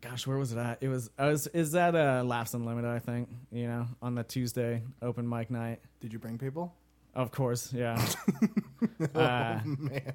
[0.00, 0.78] gosh, where was it at?
[0.80, 2.90] It was I was is that uh, Laughs Unlimited?
[2.90, 5.80] I think you know on the Tuesday open mic night.
[6.00, 6.74] Did you bring people?
[7.14, 8.00] Of course, yeah.
[9.14, 10.12] uh, oh man.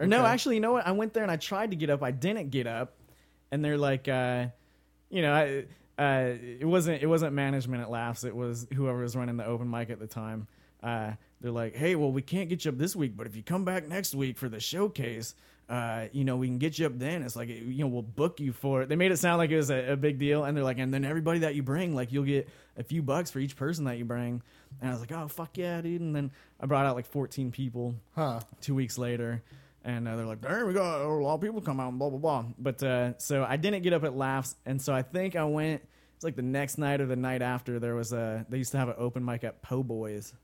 [0.00, 0.28] Or no, Okay.
[0.28, 0.86] actually, you know what?
[0.86, 2.02] I went there and I tried to get up.
[2.04, 2.94] I didn't get up,
[3.50, 4.46] and they're like, uh,
[5.10, 5.64] you know, I,
[6.00, 8.24] uh, it wasn't it wasn't management at Laughs.
[8.24, 10.46] It was whoever was running the open mic at the time.
[10.82, 13.42] Uh, they're like, hey, well, we can't get you up this week, but if you
[13.42, 15.34] come back next week for the showcase,
[15.68, 17.22] uh, you know, we can get you up then.
[17.22, 18.88] It's like, you know, we'll book you for it.
[18.88, 20.94] They made it sound like it was a, a big deal, and they're like, and
[20.94, 23.98] then everybody that you bring, like, you'll get a few bucks for each person that
[23.98, 24.40] you bring.
[24.80, 26.00] And I was like, oh fuck yeah, dude.
[26.00, 26.30] And then
[26.60, 28.40] I brought out like 14 people Huh.
[28.60, 29.42] two weeks later
[29.84, 32.10] and uh, they're like there we got a lot of people come out and blah
[32.10, 32.44] blah blah.
[32.58, 35.82] But uh, so i didn't get up at laughs and so i think i went
[36.16, 38.78] it's like the next night or the night after there was a they used to
[38.78, 40.34] have an open mic at po boys.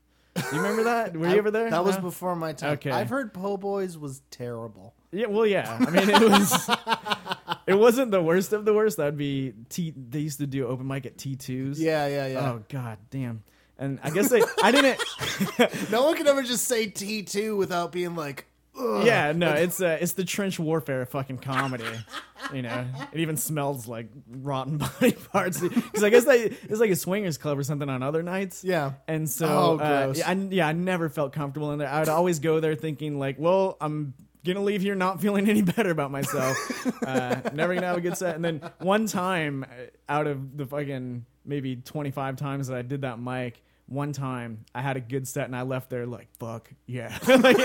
[0.51, 1.15] You remember that?
[1.15, 1.69] Were you I- ever there?
[1.69, 2.71] That was before my time.
[2.73, 2.91] Okay.
[2.91, 4.93] I've heard Po' Boys was terrible.
[5.11, 5.77] yeah well yeah.
[5.79, 6.69] I mean it was
[7.67, 8.97] it wasn't the worst of the worst.
[8.97, 12.51] That'd be t they used to do open mic at t2s Yeah, yeah, yeah.
[12.51, 13.43] oh god damn.
[13.77, 14.97] And i guess they i didn't
[15.91, 18.45] No one can ever just say T two without being like,
[18.77, 19.05] Ugh.
[19.05, 21.85] Yeah, no, it's uh, it's the trench warfare fucking comedy.
[22.53, 25.61] You know, it even smells like rotten body parts.
[25.61, 28.63] Because I guess they it's like a swingers club or something on other nights.
[28.63, 28.93] Yeah.
[29.07, 31.87] and so Oh, uh, yeah, I, yeah, I never felt comfortable in there.
[31.89, 34.13] I would always go there thinking like, well, I'm
[34.45, 36.57] gonna leave here not feeling any better about myself.
[37.03, 38.35] uh, never gonna have a good set.
[38.35, 43.01] And then one time, uh, out of the fucking maybe 25 times that I did
[43.01, 43.61] that mic.
[43.87, 47.57] One time I had a good set and I left there like fuck yeah, Like,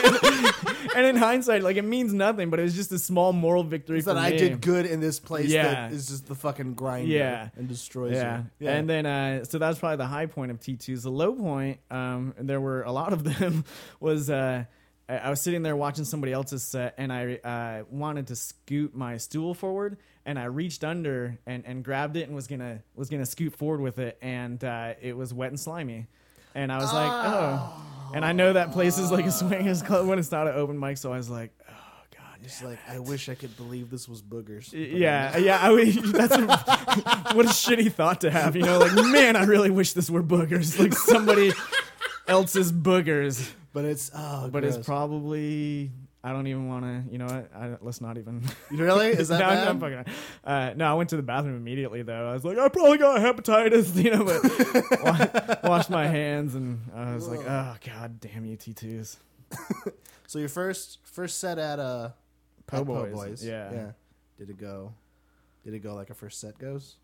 [0.94, 3.98] and in hindsight like it means nothing, but it was just a small moral victory
[3.98, 5.62] It's that I did good in this place Yeah.
[5.88, 7.48] that is just the fucking grinder Yeah.
[7.56, 8.42] and destroys Yeah.
[8.58, 8.68] you.
[8.68, 11.02] And then uh so that's probably the high point of T2s.
[11.04, 13.64] The low point, um, and there were a lot of them,
[14.00, 14.64] was uh
[15.10, 18.94] I I was sitting there watching somebody else's set and I uh, wanted to scoot
[18.94, 23.10] my stool forward and I reached under and, and grabbed it and was gonna was
[23.10, 26.06] gonna scoot forward with it and uh, it was wet and slimy.
[26.54, 27.86] And I was like, oh.
[28.12, 30.78] And I know that place is like a swingers club when it's not an open
[30.80, 31.72] mic, so I was like, oh
[32.12, 34.72] god, It's like I wish I could believe this was boogers.
[34.72, 35.58] Yeah, yeah.
[35.60, 36.46] I would, that's a,
[37.34, 38.56] what a shitty thought to have.
[38.56, 41.52] You know, like man, I really wish this were boogers, like somebody
[42.26, 43.48] else's boogers.
[43.72, 44.76] But it's oh, But gross.
[44.76, 45.90] it's probably.
[46.22, 47.10] I don't even want to.
[47.10, 47.50] You know what?
[47.54, 48.42] I, let's not even.
[48.70, 49.68] really is that no, bad?
[49.68, 50.04] I'm fucking.
[50.44, 52.28] Uh, no, I went to the bathroom immediately though.
[52.28, 56.80] I was like, I probably got hepatitis, you know, but wa- washed my hands and
[56.94, 59.16] I was like, oh god damn you T2s.
[60.26, 62.10] so your first first set at uh
[62.66, 63.72] Po' at Boys, yeah.
[63.72, 63.90] yeah.
[64.38, 64.94] Did it go?
[65.64, 66.96] Did it go like a first set goes?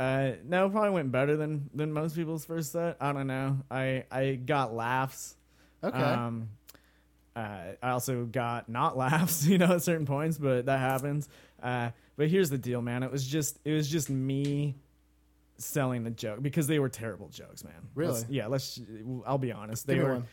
[0.00, 2.96] Uh, no, probably went better than than most people's first set.
[3.00, 3.58] I don't know.
[3.70, 5.36] I I got laughs.
[5.84, 5.98] Okay.
[5.98, 6.48] Um,
[7.34, 11.28] uh, I also got not laughs, you know, at certain points, but that happens.
[11.62, 13.02] Uh, but here's the deal, man.
[13.02, 14.74] It was just it was just me
[15.58, 17.72] selling the joke because they were terrible jokes, man.
[17.94, 18.12] Really?
[18.14, 18.46] Let's- yeah.
[18.48, 18.80] Let's.
[19.26, 19.86] I'll be honest.
[19.86, 20.14] They were.
[20.14, 20.24] one.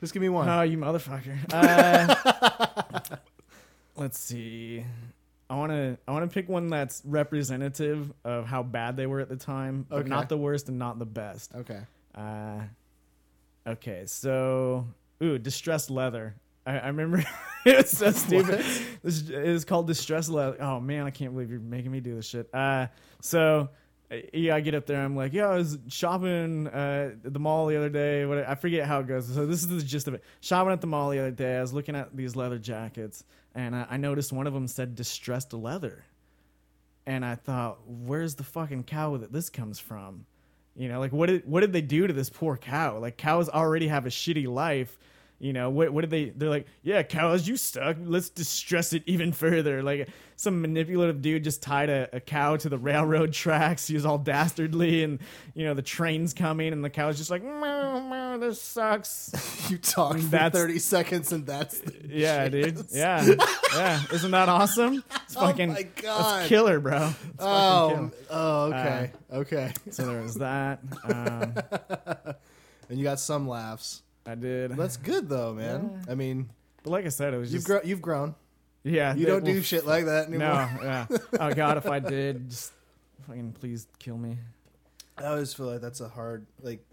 [0.00, 0.48] Just give me one.
[0.48, 1.36] Oh, you motherfucker.
[1.52, 3.16] Uh,
[3.96, 4.84] let's see.
[5.48, 9.20] I want to I want to pick one that's representative of how bad they were
[9.20, 10.08] at the time, but Okay.
[10.08, 11.54] not the worst and not the best.
[11.54, 11.80] okay.
[12.14, 12.60] Uh,
[13.66, 14.86] okay, so
[15.22, 16.34] ooh, distressed leather.
[16.66, 17.24] I, I remember
[17.64, 18.64] it was so stupid.
[19.02, 20.56] This is called distressed leather.
[20.60, 22.48] Oh man, I can't believe you're making me do this shit.
[22.54, 22.88] Uh,
[23.20, 23.68] so
[24.10, 25.02] uh, yeah, I get up there.
[25.02, 28.26] I'm like, yeah, I was shopping uh, at the mall the other day.
[28.26, 29.26] What I forget how it goes.
[29.26, 30.24] So this is the gist of it.
[30.40, 31.56] Shopping at the mall the other day.
[31.56, 33.24] I was looking at these leather jackets,
[33.54, 36.04] and uh, I noticed one of them said distressed leather,
[37.06, 40.26] and I thought, where's the fucking cow that this comes from?
[40.76, 42.98] You know, like what did what did they do to this poor cow?
[42.98, 44.98] Like cows already have a shitty life.
[45.44, 47.98] You know, what what did they they're like, yeah, cows, you stuck.
[48.02, 49.82] Let's distress it even further.
[49.82, 53.86] Like some manipulative dude just tied a, a cow to the railroad tracks.
[53.86, 55.18] He was all dastardly and
[55.52, 59.30] you know, the train's coming and the cow's just like, meow, meow, this sucks.
[59.70, 62.86] You talk for That's- thirty seconds and that's Yeah, dude.
[62.90, 63.34] Yeah.
[63.74, 64.02] Yeah.
[64.14, 65.04] Isn't that awesome?
[65.24, 66.40] It's fucking Oh my God.
[66.40, 67.08] It's killer, bro.
[67.08, 68.10] It's Oh, killer.
[68.30, 69.72] oh, okay, Uh, okay.
[69.90, 70.80] So there was that.
[71.04, 72.34] Um,
[72.88, 74.02] And you got some laughs.
[74.26, 74.72] I did.
[74.76, 76.04] That's good though, man.
[76.08, 76.48] I mean,
[76.82, 77.80] But like I said, it was you've just grown.
[77.84, 78.34] You've grown.
[78.82, 79.14] yeah.
[79.14, 80.48] You they- don't do shit like that anymore.
[80.48, 81.06] No, yeah.
[81.40, 82.72] Oh god, if I did, just
[83.26, 84.38] fucking please kill me.
[85.18, 86.84] I always feel like that's a hard like.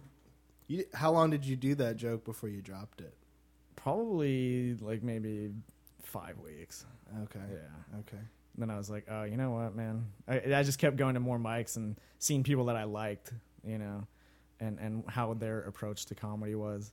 [0.67, 3.13] You, how long did you do that joke before you dropped it?
[3.75, 5.49] Probably like maybe
[6.03, 6.85] five weeks.
[7.23, 7.39] Okay.
[7.51, 7.99] Yeah.
[7.99, 8.21] Okay.
[8.57, 10.05] Then I was like, oh, you know what, man?
[10.27, 13.33] I, I just kept going to more mics and seeing people that I liked,
[13.65, 14.05] you know,
[14.59, 16.91] and and how their approach to comedy was,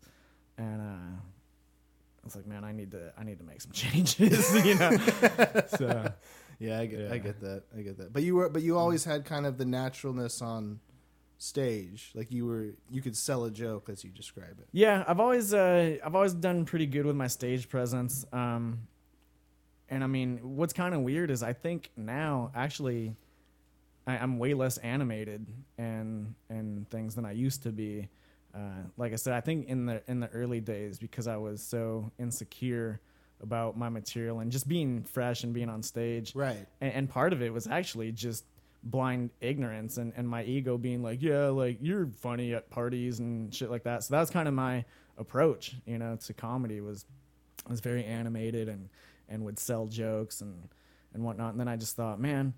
[0.59, 4.55] and uh, I was like, man, I need to I need to make some changes,
[4.65, 4.99] you know.
[5.79, 6.13] so
[6.59, 7.13] Yeah, I get.
[7.13, 7.63] I get that.
[7.77, 8.13] I get that.
[8.13, 8.49] But you were.
[8.49, 10.81] But you always had kind of the naturalness on
[11.39, 12.11] stage.
[12.15, 12.71] Like you were.
[12.91, 14.67] You could sell a joke as you describe it.
[14.73, 18.27] Yeah, I've always uh, I've always done pretty good with my stage presence.
[18.33, 18.89] Um,
[19.89, 23.15] and I mean, what's kind of weird is I think now actually
[24.07, 25.47] I, I'm way less animated
[25.79, 28.09] and and things than I used to be.
[28.55, 31.63] Uh, like I said, I think in the in the early days because I was
[31.63, 33.01] so insecure
[33.41, 36.35] about my material and just being fresh and being on stage.
[36.35, 36.67] Right.
[36.81, 38.45] and, and part of it was actually just
[38.83, 43.55] blind ignorance and, and my ego being like yeah like you're funny at parties and
[43.55, 44.05] shit like that.
[44.05, 44.85] So that was kind of my
[45.19, 47.05] approach you know to comedy was
[47.69, 48.89] was very animated and
[49.29, 50.69] and would sell jokes and
[51.15, 51.53] and whatnot.
[51.53, 52.55] And then i just thought man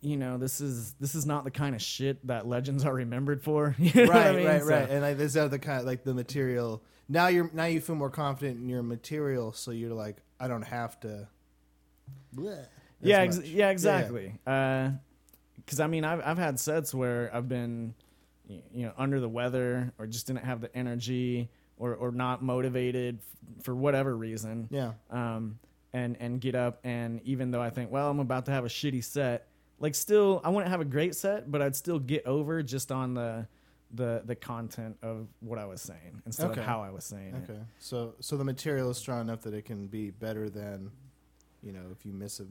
[0.00, 3.42] you know this is this is not the kind of shit that legends are remembered
[3.42, 4.46] for you know right, I mean?
[4.46, 4.88] right, So- right.
[4.90, 6.82] And like this is the kind of like the material.
[7.08, 10.62] Now you're now you feel more confident in your material, so you're like, I don't
[10.62, 11.28] have to.
[12.34, 12.66] bleh
[13.02, 14.32] yeah, ex- yeah, exactly.
[14.44, 17.94] Because I mean, I've I've had sets where I've been,
[18.48, 23.18] you know, under the weather or just didn't have the energy or or not motivated
[23.58, 24.68] f- for whatever reason.
[24.70, 24.92] Yeah.
[25.10, 25.58] Um,
[25.92, 28.68] and and get up and even though I think, well, I'm about to have a
[28.68, 29.46] shitty set,
[29.78, 33.14] like still I wouldn't have a great set, but I'd still get over just on
[33.14, 33.46] the
[33.92, 36.60] the the content of what I was saying instead Okay.
[36.60, 37.50] of how I was saying it.
[37.50, 37.60] Okay.
[37.78, 40.90] So so the material is strong enough that it can be better than,
[41.62, 42.44] you know, if you miss a,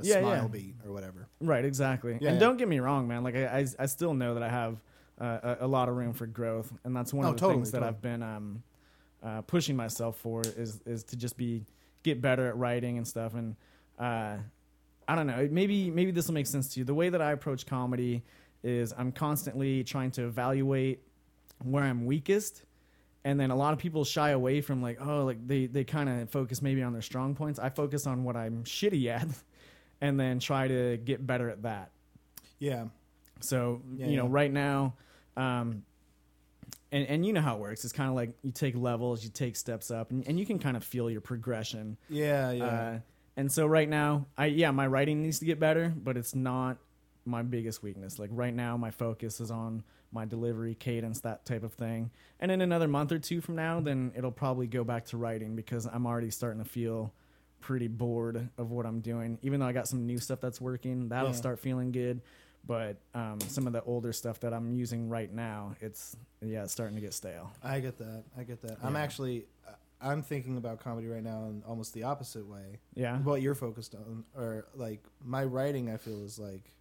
[0.00, 0.48] a Yeah, smile yeah.
[0.48, 1.28] beat or whatever.
[1.40, 2.16] Right, exactly.
[2.20, 3.22] Yeah, and don't get me wrong, man.
[3.22, 4.80] Like I, I, I still know that I have
[5.20, 7.56] uh, a, a lot of room for growth, and that's one Oh, of the totally,
[7.58, 7.88] things that totally.
[7.96, 8.62] I've been um,
[9.22, 11.64] uh, pushing myself for is is to just be
[12.02, 13.34] get better at writing and stuff.
[13.34, 13.56] And
[13.98, 14.36] uh,
[15.08, 16.84] I don't know, maybe maybe this will make sense to you.
[16.84, 18.22] The way that I approach comedy
[18.62, 21.00] is I'm constantly trying to evaluate
[21.62, 22.62] where I'm weakest.
[23.24, 26.08] And then a lot of people shy away from like, oh, like they, they kind
[26.08, 27.58] of focus maybe on their strong points.
[27.58, 29.28] I focus on what I'm shitty at
[30.00, 31.90] and then try to get better at that.
[32.58, 32.86] Yeah.
[33.40, 34.30] So Yeah, you know, yeah.
[34.32, 34.94] right now,
[35.36, 35.82] um,
[36.92, 37.84] and, and you know how it works.
[37.84, 40.58] It's kind of like you take levels, you take steps up, and, and you can
[40.58, 41.96] kind of feel your progression.
[42.08, 42.64] Yeah, yeah.
[42.64, 42.98] Uh,
[43.36, 46.78] and so right now, I yeah, my writing needs to get better, but it's not
[47.24, 48.18] my biggest weakness.
[48.18, 49.82] Like right now, my focus is on
[50.12, 52.10] my delivery, cadence, that type of thing.
[52.40, 55.56] And in another month or two from now, then it'll probably go back to writing
[55.56, 57.12] because I'm already starting to feel
[57.60, 59.38] pretty bored of what I'm doing.
[59.42, 61.34] Even though I got some new stuff that's working, that'll Yeah.
[61.34, 62.20] start feeling good.
[62.64, 66.72] But um, some of the older stuff that I'm using right now, it's yeah, it's
[66.72, 67.50] starting to get stale.
[67.62, 68.22] I get that.
[68.38, 68.78] I get that.
[68.82, 69.46] I'm actually,
[70.00, 72.80] I'm thinking about comedy right now in almost the opposite way.
[72.94, 73.18] Yeah.
[73.18, 76.72] What you're focused on, or like my writing, I feel is like,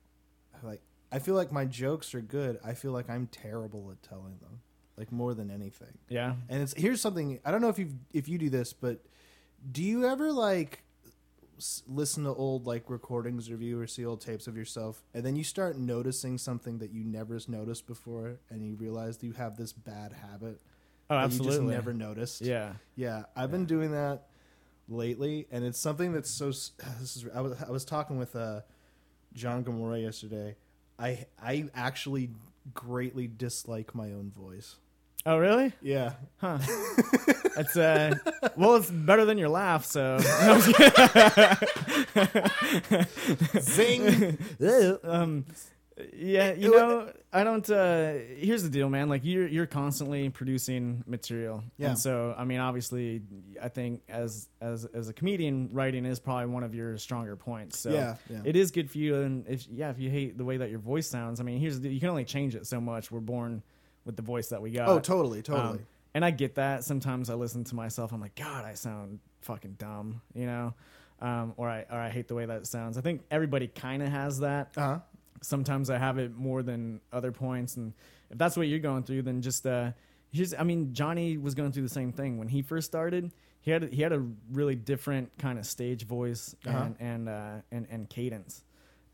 [0.63, 2.59] like I feel like my jokes are good.
[2.63, 4.59] I feel like I'm terrible at telling them,
[4.97, 5.97] like more than anything.
[6.09, 6.36] Yeah.
[6.49, 9.05] And it's here's something I don't know if you if you do this, but
[9.72, 10.84] do you ever like
[11.57, 15.36] s- listen to old like recordings you or see old tapes of yourself, and then
[15.38, 19.55] you start noticing something that you never noticed before, and you realize that you have
[19.55, 20.59] this bad habit
[21.10, 21.56] Oh, absolutely.
[21.56, 22.41] you just never noticed.
[22.41, 22.74] Yeah.
[22.95, 24.24] Yeah, I've been doing that
[24.89, 26.47] lately, and it's something that's so.
[26.99, 28.62] This is I was I was talking with uh,
[29.34, 30.56] John Gamora yesterday.
[30.97, 32.30] I I actually
[32.74, 34.78] greatly dislike my own voice.
[35.28, 35.74] Oh, really?
[35.82, 36.58] Yeah, Huh.
[37.58, 38.14] It's uh
[38.58, 40.18] well it's better than your laugh, so
[43.60, 44.38] zing.
[45.03, 45.45] um
[46.14, 49.08] yeah, you know, I don't uh here's the deal, man.
[49.08, 51.64] Like you're you're constantly producing material.
[51.78, 51.89] Yeah.
[51.89, 53.22] And so I mean obviously
[53.62, 57.80] I think as as as a comedian writing is probably one of your stronger points.
[57.80, 58.41] So Yeah, yeah.
[58.43, 60.80] it is good for you and if yeah, if you hate the way that your
[60.80, 63.10] voice sounds, I mean here's the, you can only change it so much.
[63.10, 63.64] We're born
[64.04, 64.89] with the voice that we got.
[64.89, 65.80] oh, totally, totally.
[65.80, 66.84] Um, and I get that.
[66.84, 68.12] Sometimes I listen to myself.
[68.14, 70.74] I'm like, God, I sound fucking dumb, you know,
[71.22, 72.98] um, or I or I hate the way that sounds.
[72.98, 74.72] I think everybody kind of has that.
[74.76, 75.00] uh huh.
[75.42, 77.94] Sometimes I have it more than other points, and
[78.32, 79.92] if that's what you're going through, then just uh,
[80.32, 80.54] here's.
[80.54, 83.32] I mean, Johnny was going through the same thing when he first started.
[83.62, 86.78] He had he had a really different kind of stage voice Uh-huh.
[86.78, 88.64] and and, uh, and and cadence,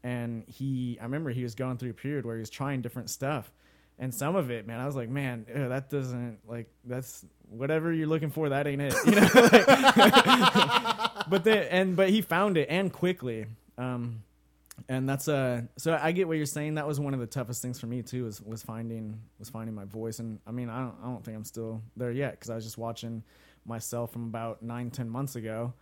[0.04, 0.98] and he.
[1.00, 3.52] I remember he was going through a period where he was trying different stuff,
[4.00, 7.92] and some of it, man, I was like, man, ew, that doesn't like that's whatever
[7.92, 8.50] you're looking for.
[8.50, 9.28] That ain't it, you know.
[9.34, 13.46] Like- but then and but he found it and quickly.
[13.78, 14.24] Um,
[14.90, 16.76] and that's uh so I get what you're saying.
[16.76, 19.76] That was one of the toughest things for me too was was finding was finding
[19.76, 20.20] my voice.
[20.20, 22.64] And I mean I don't I don't think I'm still there yet because I was
[22.64, 23.24] just watching
[23.66, 25.74] myself from about nine ten months ago,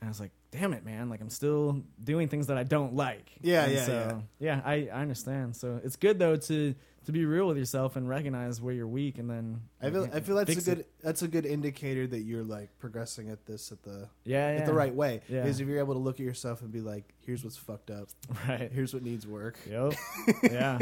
[0.00, 1.08] and I was like, damn it, man!
[1.08, 3.30] Like I'm still doing things that I don't like.
[3.40, 4.60] Yeah, And yeah, so, yeah.
[4.64, 5.56] I I understand.
[5.56, 6.74] So it's good though to
[7.06, 10.20] to be real with yourself and recognize where you're weak, and then I feel I
[10.20, 10.90] feel that's a good it.
[11.02, 14.66] that's a good indicator that you're like progressing at this at the yeah, yeah at
[14.66, 15.22] the right way.
[15.28, 15.42] Yeah.
[15.42, 18.08] Because if you're able to look at yourself and be like, here's what's fucked up,
[18.48, 18.70] right.
[18.72, 19.58] here's what needs work.
[19.68, 19.94] Yep.
[20.42, 20.78] yeah.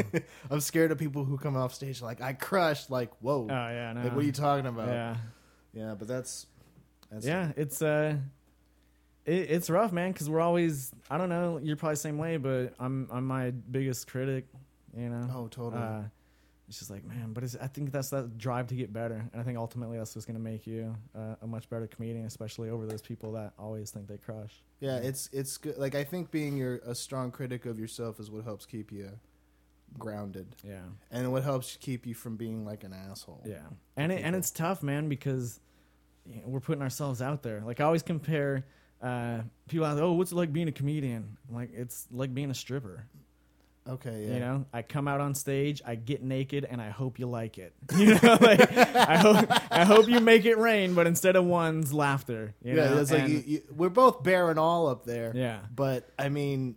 [0.51, 2.89] I'm scared of people who come off stage like I crushed.
[2.89, 3.93] Like whoa, Oh yeah.
[3.93, 4.03] No.
[4.03, 4.89] like what are you talking about?
[4.89, 5.15] Yeah.
[5.73, 6.47] Yeah, but that's,
[7.11, 8.15] that's yeah it's uh
[9.25, 12.37] it, it's rough man because we're always i don't know you're probably the same way
[12.37, 14.45] but i'm i'm my biggest critic
[14.97, 15.27] you know?
[15.33, 15.81] Oh, totally.
[15.81, 16.01] uh,
[16.67, 19.27] it's just like man but it's, i think that's that drive to get better.
[19.33, 22.25] And i think ultimately that's what's going to make you uh, a much better comedian
[22.25, 24.61] especially over those people that always think they crush.
[24.79, 25.77] Yeah, it's it's good.
[25.77, 29.09] Like I think being your a strong critic of yourself is what helps keep you
[29.97, 30.81] grounded, yeah.
[31.09, 33.41] And what helps keep you from being like an asshole.
[33.47, 33.65] yeah.
[33.97, 35.59] And it, and it's tough man because
[36.27, 37.61] you know, we're putting ourselves out there.
[37.65, 38.65] Like i always compare
[39.01, 41.35] uh, people out oh what's it like being a comedian?
[41.49, 43.07] I'm like it's like being a stripper
[43.89, 44.25] Okay.
[44.27, 44.33] Yeah.
[44.33, 47.57] You know, I come out on stage, I get naked, and I hope you like
[47.57, 47.73] it.
[47.97, 51.91] You know, like I hope I hope you make it rain, but instead of one's
[51.93, 52.53] laughter.
[52.63, 52.97] You yeah, know?
[52.99, 55.31] it's like you, you, we're both bare and all up there.
[55.35, 55.59] yeah.
[55.75, 56.75] But I mean,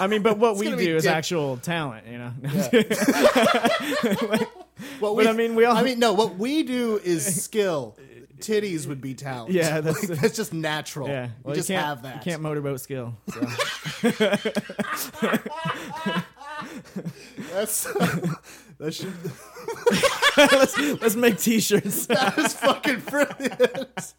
[0.00, 2.06] I mean, but what we do is dick- actual talent.
[2.06, 2.30] You know.
[4.28, 4.48] what
[5.00, 6.12] But we, I mean, we all- I mean, no.
[6.12, 7.96] What we do is skill.
[8.40, 9.52] Titties would be talent.
[9.52, 11.08] Yeah, that's- Like, that's just natural.
[11.08, 11.26] yeah.
[11.26, 12.16] you Well, just can't, have that.
[12.16, 13.16] You can't motorboat skill.
[13.32, 13.40] So.
[17.52, 17.84] That's
[18.78, 19.12] that should
[20.36, 22.06] let's let's make T-shirts.
[22.06, 24.14] that is fucking brilliant.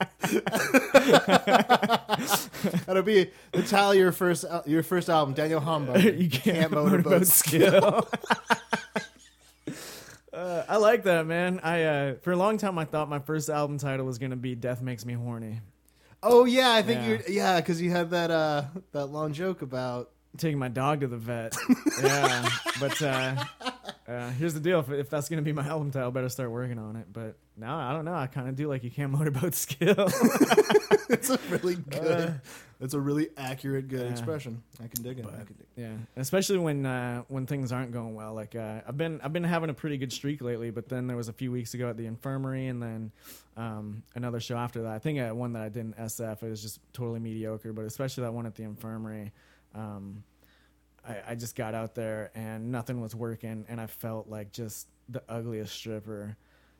[2.86, 6.20] That'll be the title of your first uh, your first album, Daniel Humbarger.
[6.20, 8.08] you can't, motorboat motorboat skill.
[10.38, 11.60] Uh, I like that, man.
[11.64, 14.54] I uh, for a long time I thought my first album title was gonna be
[14.54, 15.62] "Death Makes Me Horny."
[16.22, 17.08] Oh yeah, I think Yeah.
[17.08, 21.08] you're yeah, because you had that uh that long joke about taking my dog to
[21.08, 21.56] the vet.
[22.04, 22.48] yeah,
[22.80, 23.36] but uh,
[24.08, 26.52] uh, here's the deal: if, if that's gonna be my album title, I better start
[26.52, 27.08] working on it.
[27.12, 28.14] But now I don't know.
[28.14, 29.96] I kind of do like you can't motorboat skill.
[31.10, 32.42] it's a really good.
[32.80, 34.12] It's a really accurate, good yeah.
[34.12, 34.62] expression.
[34.84, 35.26] I can dig it.
[35.26, 35.66] I can dig.
[35.76, 38.36] yeah, especially when uh, when things aren't going well.
[38.36, 41.18] Like uh, I've been I've been having a pretty good streak lately, but then there
[41.18, 43.12] was a few weeks ago at the infirmary, and then
[43.56, 44.92] um, another show after that.
[44.92, 46.44] I think uh, one that I did in SF.
[46.44, 49.32] It was just totally mediocre, but especially that one at the infirmary.
[49.74, 50.24] Um,
[51.08, 54.88] I, I just got out there and nothing was working, and I felt like just
[55.10, 56.38] the ugliest stripper.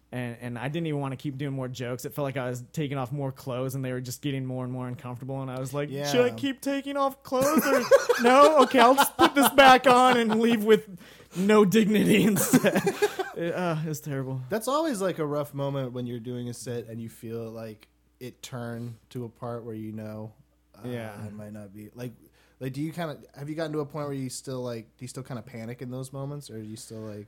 [0.10, 2.06] And, and I didn't even want to keep doing more jokes.
[2.06, 4.64] It felt like I was taking off more clothes, and they were just getting more
[4.64, 5.42] and more uncomfortable.
[5.42, 7.66] And I was like, "Should I keep taking off clothes?
[7.68, 7.84] Or
[8.24, 8.60] no?
[8.64, 10.88] Okay, I'll just put this back on and leave with
[11.36, 12.82] no dignity instead."
[13.36, 14.40] it, uh, it's terrible.
[14.50, 17.90] That's always like a rough moment when you're doing a set and you feel like
[18.22, 20.32] it turned to a part where you know,
[20.74, 21.26] uh, Yeah.
[21.26, 22.14] it might not be like.
[22.60, 24.86] Like, do you kind of have you gotten to a point where you still like
[24.98, 27.28] do you still kind of panic in those moments, or are you still like?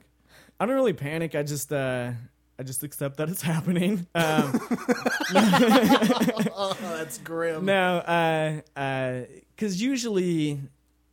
[0.59, 1.35] I don't really panic.
[1.35, 2.13] I just uh,
[2.59, 4.05] I just accept that it's happening.
[4.13, 4.59] Um,
[5.33, 7.63] oh, that's grim.
[7.65, 9.21] No, uh, uh
[9.57, 10.59] 'cause usually,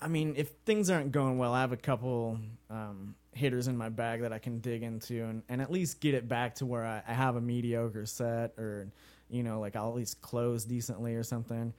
[0.01, 2.39] I mean, if things aren't going well, I have a couple
[2.69, 6.15] um, hitters in my bag that I can dig into and, and at least get
[6.15, 8.89] it back to where I, I have a mediocre set or,
[9.31, 11.73] you know, like I'll at least close decently or something.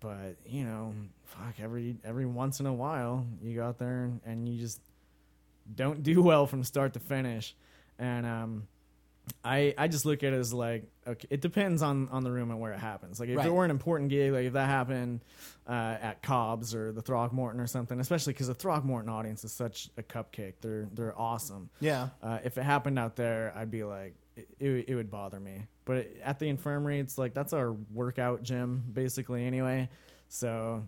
[0.00, 0.92] But you know,
[1.24, 4.78] fuck every every once in a while, you go out there and, and you just
[5.74, 7.56] don't do well from start to finish,
[7.98, 8.68] and um,
[9.44, 12.50] I I just look at it as like okay, it depends on on the room
[12.50, 13.18] and where it happens.
[13.20, 13.46] Like if Right.
[13.46, 15.20] it were an important gig, like if that happened
[15.68, 19.90] uh, at Cobb's or the Throckmorton or something, especially because the Throckmorton audience is such
[19.96, 20.54] a cupcake.
[20.60, 21.70] They're they're awesome.
[21.80, 25.40] Yeah, Uh, if it happened out there, I'd be like, it, it, it would bother
[25.40, 25.66] me.
[25.84, 29.88] But at the infirmary, it's like that's our workout gym basically anyway.
[30.28, 30.84] So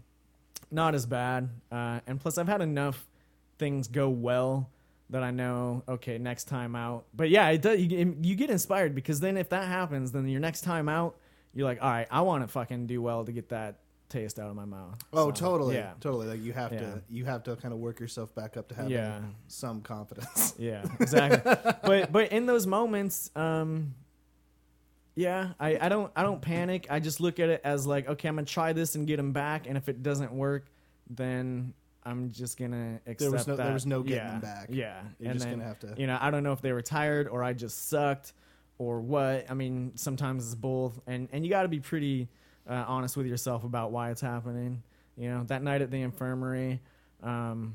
[0.70, 1.48] not as bad.
[1.72, 3.06] Uh, and plus, I've had enough
[3.58, 4.70] things go well
[5.10, 5.82] that I know.
[5.88, 7.04] Okay, next time out.
[7.14, 7.80] But yeah, it does.
[7.80, 11.16] You, you get inspired because then if that happens, then your next time out,
[11.54, 13.80] you're like, all right, I want to fucking do well to get that
[14.10, 14.96] taste out of my mouth.
[15.12, 15.74] Oh, So, totally.
[15.76, 15.92] Yeah.
[16.00, 16.26] Totally.
[16.28, 16.78] Like you have Yeah.
[16.80, 19.20] to you have to kind of work yourself back up to have Yeah.
[19.48, 20.54] some confidence.
[20.58, 21.54] Yeah, exactly.
[21.82, 23.94] but but in those moments, um,
[25.14, 26.86] yeah, I, I don't I don't panic.
[26.90, 29.32] I just look at it as like, okay, I'm gonna try this and get him
[29.32, 30.66] back, and if it doesn't work,
[31.10, 31.74] then
[32.08, 33.64] I'm just gonna accept was no- that.
[33.64, 34.66] there was no getting yeah, them back.
[34.70, 36.72] Yeah, You're and just then, gonna have to- You know, I don't know if they
[36.72, 38.32] were tired or I just sucked
[38.78, 39.50] or what.
[39.50, 42.28] I mean, sometimes it's both, and and you got to be pretty
[42.68, 44.82] uh, honest with yourself about why it's happening.
[45.16, 46.80] You know, that night at the infirmary,
[47.22, 47.74] um,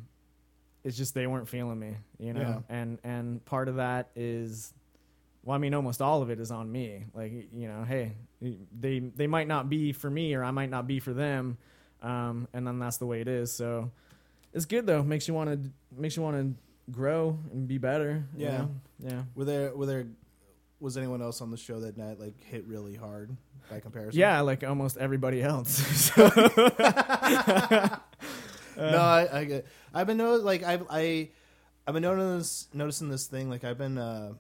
[0.84, 1.98] it's just they weren't feeling me.
[2.18, 4.74] You know, and and part of that is,
[5.44, 7.06] well, I mean, almost all of it is on me.
[7.14, 10.88] Like you know, hey, they they might not be for me, or I might not
[10.88, 11.58] be for them,
[12.02, 13.52] um, and then that's the way it is.
[13.52, 13.92] So
[14.54, 15.04] it's good though.
[15.04, 18.26] Makes you want to makes you want to grow and be better.
[18.36, 18.58] you Yeah.
[18.58, 18.70] know?
[19.00, 19.24] yeah.
[19.36, 20.06] Were there were there
[20.80, 23.36] was anyone else on the show that night like hit really hard
[23.70, 24.20] by comparison?
[24.20, 25.70] Yeah, like almost everybody else.
[26.14, 26.30] so,
[28.78, 29.66] no, I, I get.
[29.94, 31.30] I've been no like I've I
[31.88, 34.34] I've been noticing this noticing this thing like I've been uh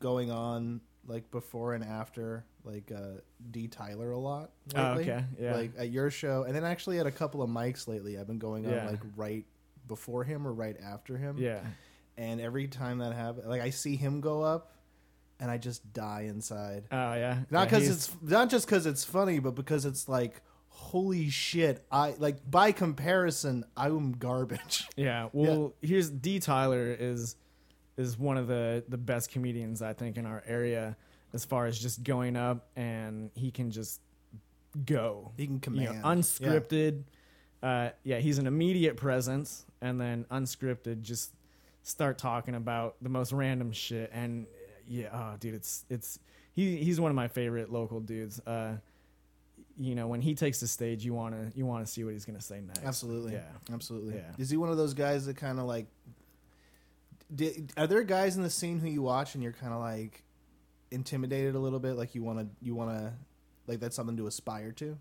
[0.00, 4.50] going on like before and after like uh D Tyler a lot.
[4.74, 5.54] Oh, okay, yeah.
[5.54, 8.38] Like at your show, and then actually at a couple of mics lately, I've been
[8.38, 8.88] going on Yeah.
[8.90, 9.44] like right
[9.86, 11.36] before him or right after him.
[11.38, 11.60] yeah.
[12.16, 14.72] And every time that happens, like I see him go up,
[15.40, 16.84] and I just die inside.
[16.92, 17.40] Oh yeah.
[17.50, 21.28] Not Yeah, because he's- it's not just because it's funny, but because it's like, holy
[21.28, 21.84] shit!
[21.90, 24.88] I like by comparison, I'm garbage.
[24.96, 25.28] Yeah.
[25.32, 26.38] Well, here's D.
[26.40, 27.34] Tyler is
[27.96, 30.96] is one of the the best comedians I think in our area
[31.32, 34.00] as far as just going up and he can just
[34.86, 35.32] go.
[35.36, 36.04] He can You know, command.
[36.22, 37.02] unscripted.
[37.62, 41.32] Uh, yeah, he's an immediate presence, and then unscripted, just
[41.82, 44.10] start talking about the most random shit.
[44.12, 44.46] And
[44.86, 46.18] yeah, oh, dude, it's it's
[46.54, 48.38] he he's one of my favorite local dudes.
[48.46, 48.76] Uh,
[49.78, 52.40] you know, when he takes the stage, you wanna you wanna see what he's gonna
[52.40, 52.84] say next.
[52.84, 53.32] Absolutely.
[53.32, 53.44] Yeah.
[53.72, 54.14] Absolutely.
[54.16, 54.22] Yeah.
[54.38, 55.86] Is he one of those guys that kind of like?
[57.34, 60.22] Di are there guys in the scene who you watch and you're kind of like
[60.90, 61.94] intimidated a little bit?
[61.94, 63.12] Like you want to, you want to,
[63.66, 64.98] like that's something to aspire to.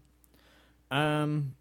[0.92, 1.56] Um,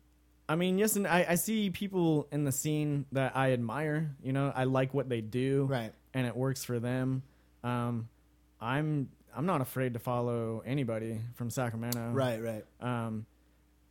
[0.49, 4.15] I mean, yes, and I, I see people in the scene that I admire.
[4.23, 5.93] You know, I like what they do, Right.
[6.15, 7.23] and it works for them.
[7.65, 8.09] Um,
[8.61, 12.11] I'm I'm not afraid to follow anybody from Sacramento.
[12.13, 12.43] Right.
[12.43, 12.65] Right.
[12.81, 13.25] Um,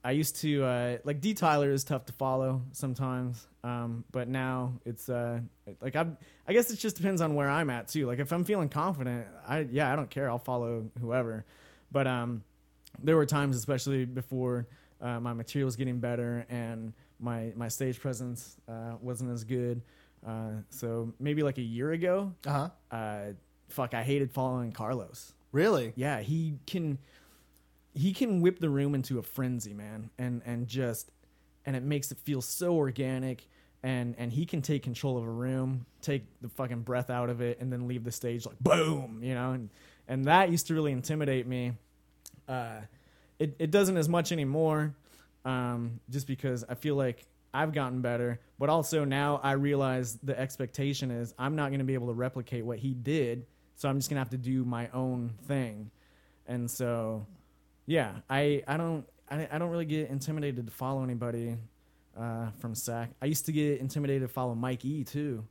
[0.03, 4.73] I used to uh, like D Tyler is tough to follow sometimes, um, but now
[4.85, 5.39] it's uh,
[5.79, 6.07] like I
[6.47, 8.07] I guess it just depends on where I'm at too.
[8.07, 10.29] Like if I'm feeling confident, I yeah I don't care.
[10.29, 11.45] I'll follow whoever.
[11.91, 12.43] But um,
[13.03, 14.67] there were times, especially before
[15.01, 19.81] uh, my material was getting better and my my stage presence uh, wasn't as good.
[20.25, 22.95] Uh, so maybe like a year ago, Uh huh.
[22.95, 23.25] uh,
[23.69, 25.33] fuck, I hated following Carlos.
[25.51, 25.93] Really?
[25.95, 26.97] Yeah, he can
[27.93, 31.11] he can whip the room into a frenzy, man, and and just
[31.65, 33.47] and it makes it feel so organic.
[33.83, 37.41] And and he can take control of a room, take the fucking breath out of
[37.41, 39.53] it, and then leave the stage like boom, you know.
[39.53, 39.69] And
[40.07, 41.73] and that used to really intimidate me.
[42.47, 42.81] Uh,
[43.39, 44.93] it it doesn't as much anymore,
[45.45, 48.39] um, just because I feel like I've gotten better.
[48.59, 52.13] But also now I realize the expectation is I'm not going to be able to
[52.13, 55.89] replicate what he did, so I'm just gonna have to do my own thing.
[56.45, 57.25] And so,
[57.91, 61.57] yeah, I I don't I, I don't really get intimidated to follow anybody
[62.17, 63.09] uh, from SAC.
[63.21, 65.43] I used to get intimidated to follow Mike E too,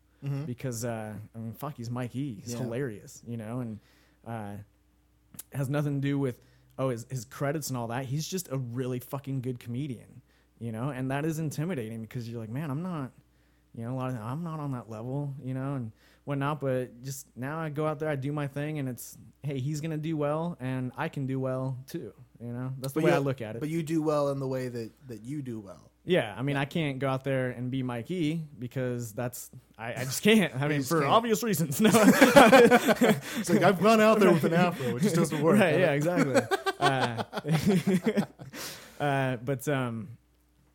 [0.47, 2.39] because uh, I mean, fuck, he's Mike E.
[2.43, 2.59] He's Yeah.
[2.59, 3.79] hilarious, you know, and
[4.27, 4.53] uh,
[5.53, 6.37] has nothing to do with
[6.79, 8.05] oh his, his credits and all that.
[8.07, 10.23] He's just a really fucking good comedian,
[10.59, 13.11] you know, and that is intimidating because you're like, man, I'm not,
[13.75, 15.93] you know, a lot of I'm not on that level, you know, and
[16.31, 16.61] whatnot.
[16.61, 19.81] But just now I go out there, I do my thing, and it's hey, he's
[19.81, 22.73] gonna do well, and I can do well too, you know.
[22.79, 23.61] That's the way you, I look at it.
[23.61, 25.91] But you do well in the way that that you do well.
[26.07, 29.93] Yeah, I mean, I can't go out there and be Mike E because that's I,
[29.93, 30.55] I just can't.
[30.57, 31.13] I mean, for can't.
[31.13, 31.79] obvious reasons.
[31.81, 34.97] No, It's like I've gone out there with an afro.
[34.97, 35.59] It just doesn't work.
[35.61, 35.79] right?
[35.79, 36.41] Yeah, exactly.
[36.81, 37.23] uh,
[39.01, 40.09] uh, but um,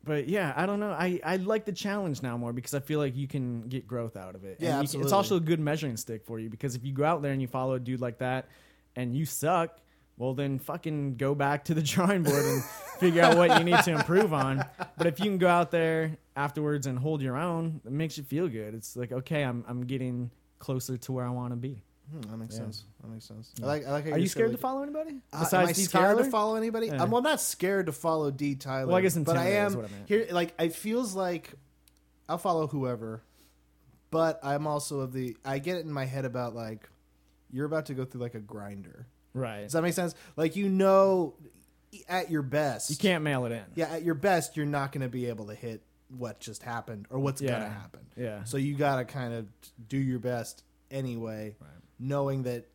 [0.06, 0.90] but yeah, I don't know.
[0.92, 4.16] I I like the challenge now more because I feel like you can get growth
[4.16, 4.56] out of it.
[4.60, 5.06] Yeah, you can- absolutely.
[5.06, 7.42] it's also a good measuring stick for you because if you go out there and
[7.42, 8.48] you follow a dude like that
[8.94, 9.78] and you suck.
[10.18, 12.64] Well, then fucking go back to the drawing board and
[12.98, 14.64] figure out what you need to improve on.
[14.96, 18.24] But if you can go out there afterwards and hold your own, it makes you
[18.24, 18.72] feel good.
[18.74, 21.82] It's like, okay, I'm I'm getting closer to where I want to be.
[22.10, 22.60] Hmm, that makes Yeah.
[22.62, 22.84] sense.
[23.02, 23.52] That makes sense.
[23.62, 23.86] I like.
[23.86, 25.72] I like how Are you said, scared like, to follow anybody Uh, besides am I
[25.72, 25.82] D.
[25.82, 26.24] scared Tyler?
[26.24, 26.86] to follow anybody?
[26.86, 27.02] Yeah.
[27.02, 28.54] Um, well, I'm not scared to follow D.
[28.54, 28.86] Tyler.
[28.88, 30.08] Well, I guess but I intimidated am is what I meant.
[30.08, 30.26] here.
[30.30, 31.54] Like it feels like
[32.28, 33.22] I'll follow whoever,
[34.10, 35.36] but I'm also of the.
[35.44, 36.88] I get it in my head about like
[37.50, 39.06] you're about to go through like a grinder.
[39.34, 39.62] Right.
[39.64, 40.14] Does that make sense?
[40.36, 41.34] Like you know,
[42.08, 43.64] at your best, You can't mail it in.
[43.74, 47.06] Yeah, at your best, you're not going to be able to hit what just happened
[47.10, 47.50] or what's Yeah.
[47.58, 48.00] going to happen.
[48.16, 48.44] Yeah.
[48.44, 49.46] So you got to kind of
[49.88, 51.70] do your best anyway, Right.
[51.98, 52.66] Knowing that.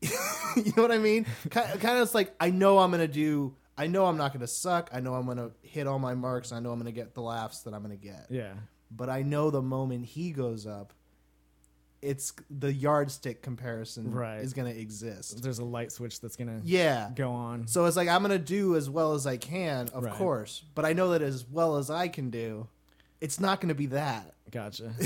[0.02, 1.26] you know what I mean?
[1.50, 3.54] Kind kind of like I know I'm gonna do.
[3.76, 4.90] I know I'm not gonna suck.
[4.92, 6.52] I know I'm gonna hit all my marks.
[6.52, 8.26] I know I'm gonna get the laughs that I'm gonna get.
[8.30, 8.52] Yeah.
[8.90, 10.92] But I know the moment he goes up,
[12.02, 14.38] it's the yardstick comparison Right.
[14.40, 15.42] is gonna exist.
[15.42, 17.10] There's a light switch that's gonna Yeah.
[17.14, 17.66] go on.
[17.66, 20.14] So it's like I'm gonna do as well as I can, of Right.
[20.14, 20.64] course.
[20.74, 22.68] But I know that as well as I can do,
[23.22, 24.34] it's not gonna be that.
[24.50, 24.92] Gotcha.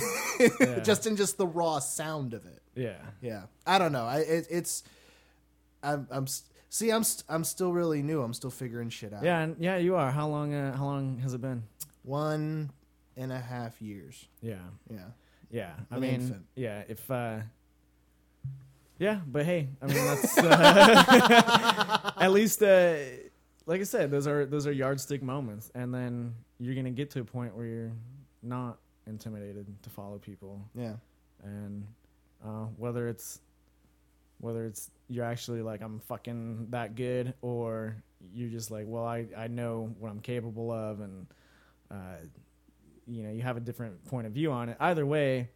[0.61, 0.81] Yeah.
[0.81, 2.63] just in just the raw sound of it.
[2.79, 2.97] Yeah.
[3.21, 4.05] Yeah, I don't know.
[4.07, 4.83] I it, it's
[5.83, 6.27] I'm I'm
[6.71, 8.23] see I'm st- I'm still really new.
[8.23, 9.23] I'm still figuring shit out.
[9.25, 9.41] Yeah.
[9.41, 10.11] And yeah, you are.
[10.11, 10.55] How long?
[10.55, 11.63] Uh, how long has it been?
[12.03, 12.71] one
[13.17, 14.27] and a half years.
[14.41, 14.55] Yeah.
[14.91, 14.99] Yeah,
[15.51, 15.73] Yeah.
[15.91, 16.47] I An mean, infant.
[16.55, 16.85] yeah.
[16.89, 17.11] If.
[17.11, 17.41] uh
[18.99, 22.63] Yeah, but hey, I mean that's uh, at least.
[22.63, 22.95] Uh,
[23.67, 27.21] like I said, those are those are yardstick moments, and then you're gonna get to
[27.21, 27.93] a point where you're
[28.43, 30.65] not intimidated to follow people.
[30.75, 30.95] yeah,
[31.45, 31.87] and
[32.45, 33.41] uh, whether it's
[34.41, 37.97] whether it's you're actually like I'm fucking that good or
[38.35, 41.27] you're just like well I, I know what I'm capable of and
[41.91, 42.17] uh,
[43.07, 44.77] you know you have a different point of view on it.
[44.81, 45.49] Either way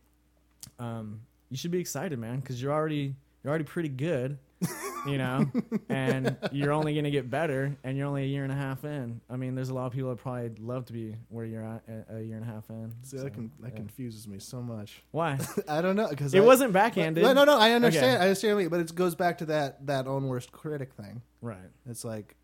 [0.78, 1.20] um,
[1.50, 4.38] you should be excited man because you're already you're already pretty good
[5.06, 5.44] you know
[5.88, 8.84] and you're only going to get better and you're only a year and a half
[8.84, 11.64] in I mean there's a lot of people that probably love to be where you're
[11.64, 13.76] at a, a year and a half in see so, that can that yeah.
[13.76, 15.02] confuses me so much.
[15.10, 15.38] why
[15.68, 17.58] I don't know because it wasn't backhanded No, no, no.
[17.58, 18.14] I understand.
[18.16, 18.16] Okay.
[18.16, 21.22] I understand, what you- but it goes back to that that own worst critic thing.
[21.40, 22.36] right It's like,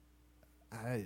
[0.72, 1.04] I,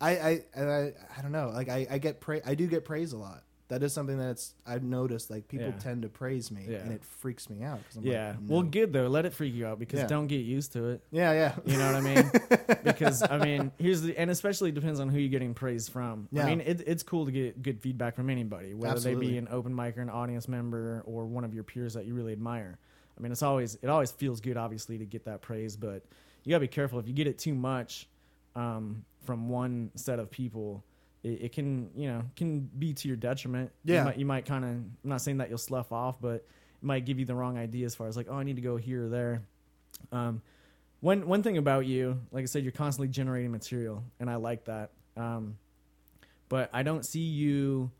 [0.00, 1.50] I, I, I, I don't know.
[1.54, 3.42] Like I, I get pra- I do get praise a lot.
[3.72, 5.30] That is something that's I've noticed.
[5.30, 5.78] Like people Yeah.
[5.78, 6.80] tend to praise me, Yeah.
[6.80, 7.80] and it freaks me out.
[7.96, 8.28] I'm Yeah.
[8.32, 8.68] like, Well, no.
[8.68, 9.08] good though.
[9.08, 10.08] Let it freak you out because Yeah.
[10.08, 11.02] don't get used to it.
[11.10, 12.30] yeah, yeah, You know what I mean?
[12.84, 16.28] because I mean, here's the and especially depends on who you're getting praise from.
[16.30, 16.44] Yeah.
[16.44, 19.28] I mean, it, it's cool to get good feedback from anybody, whether they Absolutely.
[19.30, 22.14] be an open mic or an audience member or one of your peers that you
[22.14, 22.78] really admire.
[23.16, 26.04] I mean, it's always it always feels good, obviously, to get that praise, but
[26.44, 28.06] you gotta be careful if you get it too much
[28.54, 30.84] um, from one set of people.
[31.22, 33.70] It, it can, you know, can be to your detriment.
[33.84, 34.00] Yeah.
[34.00, 34.70] you might, you might kind of.
[34.70, 36.46] I'm not saying that you'll slough off, but it
[36.82, 38.76] might give you the wrong idea as far as like, oh, I need to go
[38.76, 39.42] here or there.
[40.10, 40.42] Um,
[41.00, 44.64] one one thing about you, like I said, you're constantly generating material, and I like
[44.66, 44.90] that.
[45.16, 45.56] Um,
[46.48, 47.90] but I don't see you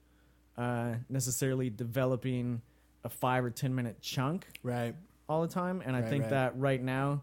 [0.56, 2.62] uh, necessarily developing
[3.04, 4.94] a five or ten minute chunk right.
[5.28, 5.82] all the time.
[5.84, 6.30] And I Right, think right.
[6.30, 7.22] that right now,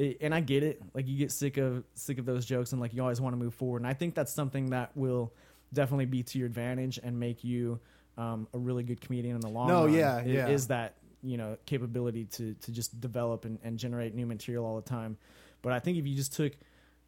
[0.00, 0.80] it, and I get it.
[0.94, 3.38] Like you get sick of sick of those jokes, and like you always want to
[3.38, 3.82] move forward.
[3.82, 5.32] And I think that's something that will
[5.72, 7.78] definitely be to your advantage and make you
[8.18, 9.94] um, a really good comedian in the long No, run.
[9.94, 10.48] yeah, yeah.
[10.48, 14.76] Is that you know capability to to just develop and, and generate new material all
[14.76, 15.16] the time.
[15.62, 16.52] But I think if you just took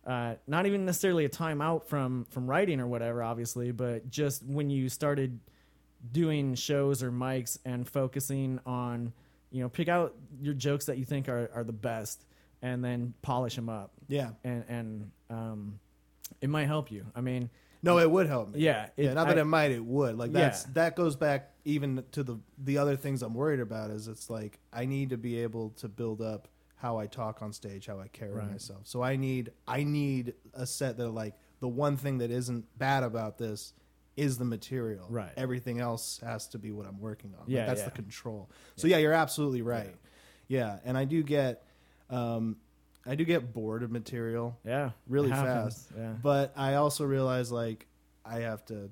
[0.06, 4.44] uh, not even necessarily a time out from from writing or whatever, obviously, but just
[4.44, 5.38] when you started
[6.12, 9.12] doing shows or mics and focusing on,
[9.50, 12.24] you know, pick out your jokes that you think are, are the best
[12.62, 13.92] and then polish them up.
[14.08, 14.30] Yeah.
[14.44, 15.80] And, and, um,
[16.40, 17.04] it might help you.
[17.14, 17.50] I mean,
[17.82, 18.60] No, it would help me.
[18.60, 20.16] yeah, yeah, not that I- it might, it would.
[20.16, 20.70] Like that's Yeah.
[20.74, 24.58] that goes back even to the the other things I'm worried about is it's like
[24.72, 28.08] I need to be able to build up how I talk on stage, how I
[28.08, 28.50] carry Right.
[28.50, 28.86] myself.
[28.86, 33.02] So I need I need a set that like the one thing that isn't bad
[33.04, 33.72] about this
[34.16, 35.06] is the material.
[35.08, 35.32] Right.
[35.36, 37.40] Everything else has to be what I'm working on.
[37.40, 37.86] Like, Yeah, that's yeah.
[37.86, 38.50] the control.
[38.76, 39.94] So yeah, you're absolutely right.
[40.48, 41.64] Yeah, and I do get
[42.12, 42.56] um
[43.04, 45.90] I do get bored of material yeah, really fast.
[45.96, 46.12] Yeah.
[46.22, 47.86] But I also realize like
[48.24, 48.90] I have to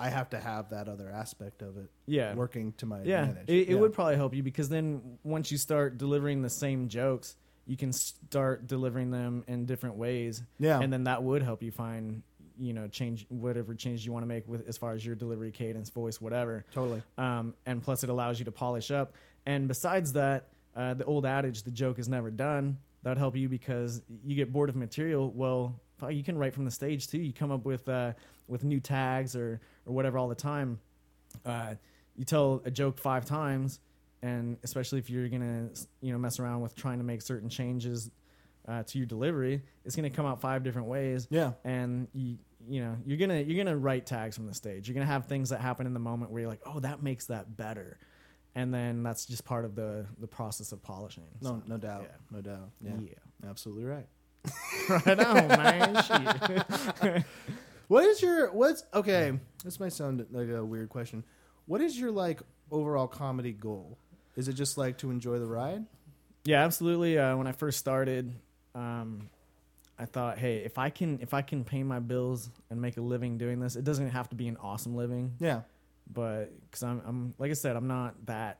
[0.00, 2.34] I have to have that other aspect of it Yeah.
[2.34, 3.48] working to my yeah, advantage.
[3.48, 3.76] it, it Yeah.
[3.76, 7.36] would probably help you because then once you start delivering the same jokes,
[7.66, 10.42] you can start delivering them in different ways.
[10.58, 10.80] Yeah.
[10.80, 12.22] and then that would help you find,
[12.58, 15.52] you know, change whatever change you want to make with as far as your delivery,
[15.52, 16.64] cadence, voice, whatever.
[16.72, 17.02] totally.
[17.16, 19.14] Um, and plus, it allows you to polish up.
[19.46, 23.36] And besides that, uh, the old adage, "the joke is never done," that would help
[23.36, 25.30] you because you get bored of material.
[25.30, 27.18] Well, you can write from the stage too.
[27.18, 28.12] You come up with uh,
[28.48, 30.78] with new tags or or whatever all the time.
[31.44, 31.74] Uh,
[32.16, 33.80] you tell a joke five times,
[34.22, 35.70] and especially if you're gonna
[36.00, 38.10] you know mess around with trying to make certain changes
[38.68, 41.52] uh, to your delivery, it's gonna come out five different ways Yeah.
[41.64, 45.04] and you you know you're gonna you're gonna write tags from the stage you're gonna
[45.04, 47.98] have things that happen in the moment where you're like oh that makes that better
[48.54, 52.02] and then that's just part of the the process of polishing No So, no doubt.
[52.04, 52.16] yeah.
[52.30, 52.70] No doubt.
[52.84, 52.92] Yeah.
[53.00, 54.06] yeah, Absolutely right.
[55.06, 57.24] right on man
[57.88, 61.24] What is your what's okay, this might sound like a weird question.
[61.66, 62.40] What is your like
[62.70, 63.98] overall comedy goal?
[64.34, 65.84] Is it just like to enjoy the ride?
[66.44, 68.34] yeah absolutely uh, when i first started
[68.74, 69.28] um
[69.98, 73.00] I thought, hey, if I can if I can pay my bills and make a
[73.00, 75.34] living doing this, it doesn't have to be an awesome living.
[75.38, 75.60] Yeah.
[76.10, 78.58] But because I'm, I'm like I said, I'm not that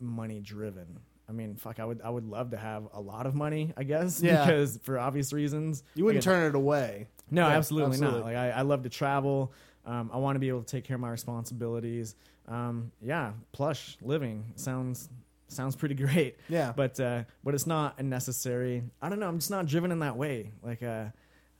[0.00, 1.00] money driven.
[1.28, 3.84] I mean, fuck, I would I would love to have a lot of money, I
[3.84, 4.44] guess, Yeah.
[4.44, 5.82] because for obvious reasons.
[5.94, 7.08] You wouldn't Again, turn it away.
[7.30, 8.20] No, Yeah, absolutely, absolutely.
[8.20, 8.26] not.
[8.26, 9.52] Like I, I love to travel.
[9.86, 12.14] Um, I want to be able to take care of my responsibilities.
[12.48, 15.08] Um, yeah, plush living sounds
[15.48, 16.36] sounds pretty great.
[16.50, 16.72] Yeah.
[16.76, 18.82] But uh, but it's not a necessary.
[19.00, 19.28] I don't know.
[19.28, 20.50] I'm just not driven in that way.
[20.62, 21.06] Like uh,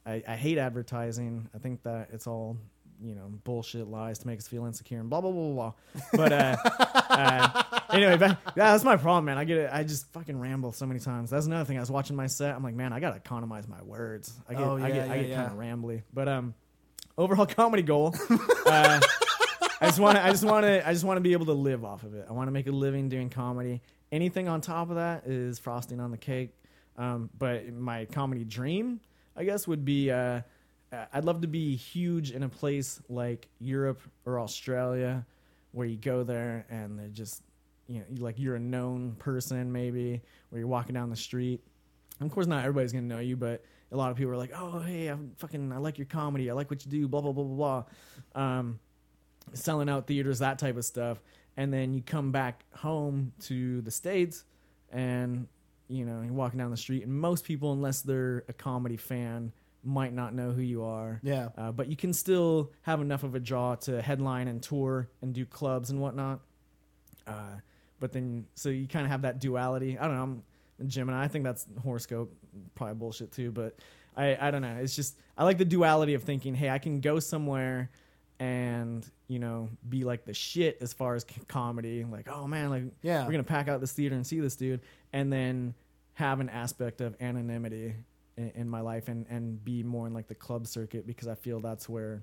[0.04, 1.48] I, I hate advertising.
[1.54, 2.58] I think that it's all
[3.02, 5.54] you know bullshit lies to make us feel insecure and blah blah blah blah.
[5.54, 6.26] blah.
[6.26, 6.56] But uh,
[7.10, 9.38] uh, anyway, yeah, that's my problem, man.
[9.38, 9.70] I get it.
[9.72, 11.30] I just fucking ramble so many times.
[11.30, 11.76] That's another thing.
[11.76, 12.54] I was watching my set.
[12.54, 14.32] I'm like, man, I gotta economize my words.
[14.48, 15.36] I get Oh, I yeah, get I get yeah.
[15.46, 16.02] kind of rambly.
[16.12, 16.54] But um,
[17.18, 18.14] overall comedy goal.
[18.66, 19.00] uh,
[19.80, 20.24] I just want to.
[20.24, 20.86] I just want to.
[20.88, 22.26] I just want to be able to live off of it.
[22.28, 23.82] I want to make a living doing comedy.
[24.12, 26.54] Anything on top of that is frosting on the cake.
[26.96, 29.00] Um, but my comedy dream,
[29.36, 30.10] I guess, would be.
[30.10, 30.42] Uh,
[31.12, 35.24] I'd love to be huge in a place like Europe or Australia,
[35.72, 37.42] where you go there and they're just,
[37.86, 41.60] you know, like you're a known person, maybe, where you're walking down the street.
[42.20, 44.80] Of course, not everybody's gonna know you, but a lot of people are like, "Oh,
[44.80, 46.50] hey, I fucking, I like your comedy.
[46.50, 47.82] I like what you do." Blah blah blah blah
[48.34, 48.40] blah.
[48.40, 48.78] Um,
[49.52, 51.20] selling out theaters, that type of stuff,
[51.56, 54.44] and then you come back home to the states,
[54.90, 55.48] and
[55.88, 59.52] you know you're walking down the street, and most people, unless they're a comedy fan,
[59.84, 61.20] might not know who you are.
[61.22, 61.48] Yeah.
[61.56, 65.34] Uh, but you can still have enough of a draw to headline and tour and
[65.34, 66.40] do clubs and whatnot.
[67.26, 67.56] Uh,
[68.00, 69.98] but then, so you kind of have that duality.
[69.98, 70.22] I don't know.
[70.22, 70.42] I'm
[70.80, 71.22] a Gemini.
[71.24, 72.34] I think that's horoscope,
[72.74, 73.50] probably bullshit too.
[73.50, 73.76] But
[74.16, 74.76] I, I don't know.
[74.80, 77.90] It's just I like the duality of thinking, hey, I can go somewhere
[78.40, 82.04] and you know be like the shit as far as comedy.
[82.04, 83.24] Like, oh man, like Yeah.
[83.24, 84.80] we're gonna pack out this theater and see this dude,
[85.12, 85.74] and then
[86.14, 87.94] have an aspect of anonymity
[88.36, 91.34] in, in my life and and be more in like the club circuit because I
[91.34, 92.22] feel that's where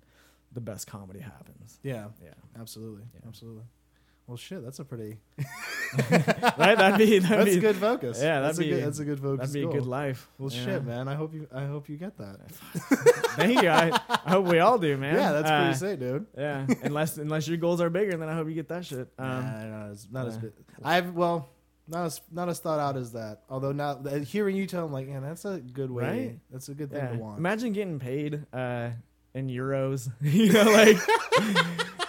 [0.54, 1.80] the best comedy happens.
[1.84, 2.08] Yeah.
[2.24, 2.32] Yeah.
[2.60, 3.04] Absolutely.
[3.14, 3.22] Yeah.
[3.28, 3.64] Absolutely.
[4.28, 5.18] Well, shit, that's a pretty
[6.10, 6.78] right?
[6.78, 8.20] That'd be that'd that's be a good focus.
[8.22, 9.40] Yeah, that'd that's be- a good, that's a good focus.
[9.40, 10.30] that'd be a good life.
[10.38, 10.64] Well, Yeah.
[10.66, 11.08] shit, man.
[11.08, 12.40] I hope you I hope you get that.
[13.36, 13.70] Thank you.
[13.70, 15.16] I, I hope we all do, man.
[15.16, 16.28] yeah, that's Uh, pretty sick, dude.
[16.38, 19.10] Yeah, unless unless your goals are bigger, then I hope you get that shit.
[19.18, 20.52] Um, nah, not as not as big.
[20.84, 21.50] I've well,
[21.88, 23.42] not as not as thought out as that.
[23.50, 26.04] Although now uh, hearing you tell, I'm like, man, that's a good way.
[26.04, 26.40] Right?
[26.52, 27.12] That's a good thing yeah.
[27.12, 27.40] to want.
[27.40, 28.90] Imagine getting paid uh,
[29.34, 30.98] in euros, you know, like,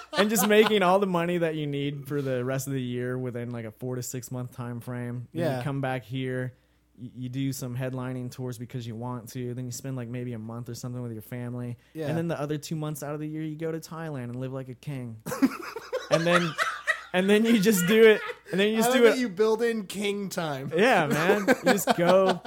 [0.18, 3.18] and just making all the money that you need for the rest of the year
[3.18, 5.26] within like a four to six month time frame.
[5.32, 5.58] Then Yeah.
[5.58, 6.52] you come back here,
[6.98, 9.54] you do some headlining tours because you want to.
[9.54, 12.08] Then you spend like maybe a month or something with your family, Yeah.
[12.08, 14.36] and then the other two months out of the year you go to Thailand and
[14.36, 15.16] live like a king,
[16.10, 16.52] and then
[17.12, 19.18] and then you just do it, and then you just do it.
[19.18, 20.72] you build in king time.
[20.74, 21.46] Yeah, man.
[21.48, 22.40] You just go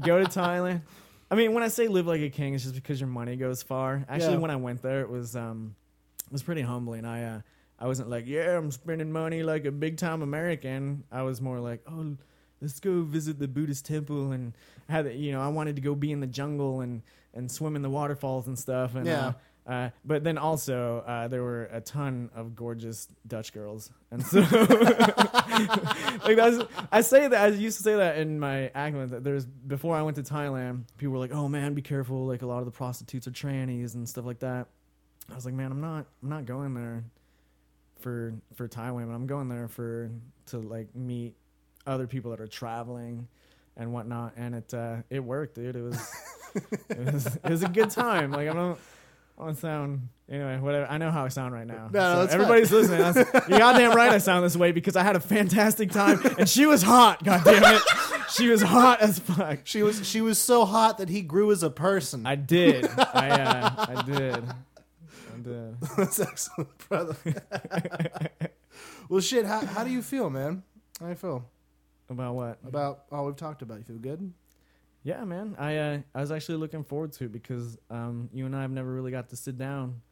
[0.00, 0.82] go to Thailand.
[1.30, 3.62] I mean, when I say live like a king, it's just because your money goes
[3.62, 4.04] far.
[4.08, 4.38] Actually, Yeah.
[4.38, 5.74] when I went there, it was um
[6.26, 7.04] it was pretty humbling.
[7.04, 7.40] I uh
[7.78, 11.04] I wasn't like, yeah, I'm spending money like a big time American.
[11.12, 12.16] I was more like, oh,
[12.60, 14.52] let's go visit the Buddhist temple and
[14.88, 17.02] had you know, I wanted to go be in the jungle and
[17.34, 19.26] and swim in the waterfalls and stuff and Yeah.
[19.28, 19.32] uh,
[19.68, 24.40] uh, but then also uh, there were a ton of gorgeous Dutch girls, and so
[26.24, 29.44] like that's I say that I used to say that in my acting that there's
[29.44, 32.24] before I went to Thailand, people were like, "Oh man, be careful!
[32.24, 34.68] Like a lot of the prostitutes are trannies and stuff like that."
[35.30, 37.04] I was like, "Man, I'm not I'm not going there
[38.00, 39.14] for for Thai women.
[39.14, 40.10] I'm going there for
[40.46, 41.34] to like meet
[41.86, 43.28] other people that are traveling
[43.76, 45.76] and whatnot." And it uh, it worked, dude.
[45.76, 46.14] It was
[46.88, 48.30] it was it was a good time.
[48.30, 48.78] Like I don't.
[49.40, 50.58] I don't sound anyway.
[50.58, 50.86] Whatever.
[50.90, 51.88] I know how I sound right now.
[51.92, 52.40] No, no, So that's fine.
[52.42, 53.24] everybody's listening.
[53.48, 54.10] You're goddamn right.
[54.10, 57.22] I sound this way because I had a fantastic time, and she was hot.
[57.22, 57.82] God damn it,
[58.30, 59.60] she was hot as fuck.
[59.64, 62.26] She was she was so hot that he grew as a person.
[62.26, 62.84] I did.
[62.98, 64.34] I uh, I did.
[64.44, 65.80] I did.
[65.96, 67.16] That's excellent, brother.
[69.08, 69.46] well, shit.
[69.46, 70.62] How how do you feel, man?
[70.98, 71.48] How do you feel
[72.10, 72.58] About what?
[72.66, 73.78] about all we've talked about?
[73.78, 74.32] You feel good?
[75.08, 75.56] Yeah, man.
[75.58, 78.70] I uh, I was actually looking forward to it because um, you and I have
[78.70, 80.02] never really got to sit down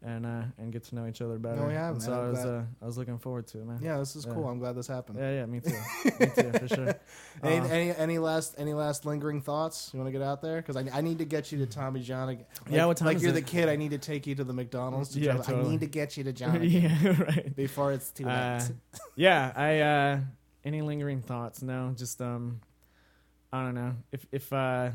[0.00, 1.56] and uh, and get to know each other better.
[1.62, 2.20] No, we haven't, And so man.
[2.20, 3.80] I was uh, I was looking forward to it, man.
[3.82, 4.46] Yeah, this is cool.
[4.46, 5.18] I'm glad this happened.
[5.18, 5.70] Yeah, yeah, me too.
[6.20, 6.94] me too, for sure.
[7.42, 10.58] Any, Uh, any any last any last lingering thoughts you want to get out there?
[10.62, 12.26] Because I, I need to get you to Tommy Johnagin.
[12.26, 13.34] Like, Yeah, what time Like you're it?
[13.34, 13.68] the kid.
[13.68, 15.08] I need to take you to the McDonald's.
[15.14, 17.56] To Yeah, drive- I need to get you to John yeah, right.
[17.56, 18.32] before it's too late.
[18.32, 18.60] Uh,
[19.16, 20.20] yeah, I uh
[20.64, 21.60] any lingering thoughts?
[21.60, 22.60] No, just um
[23.54, 23.94] I don't know.
[24.12, 24.90] If if uh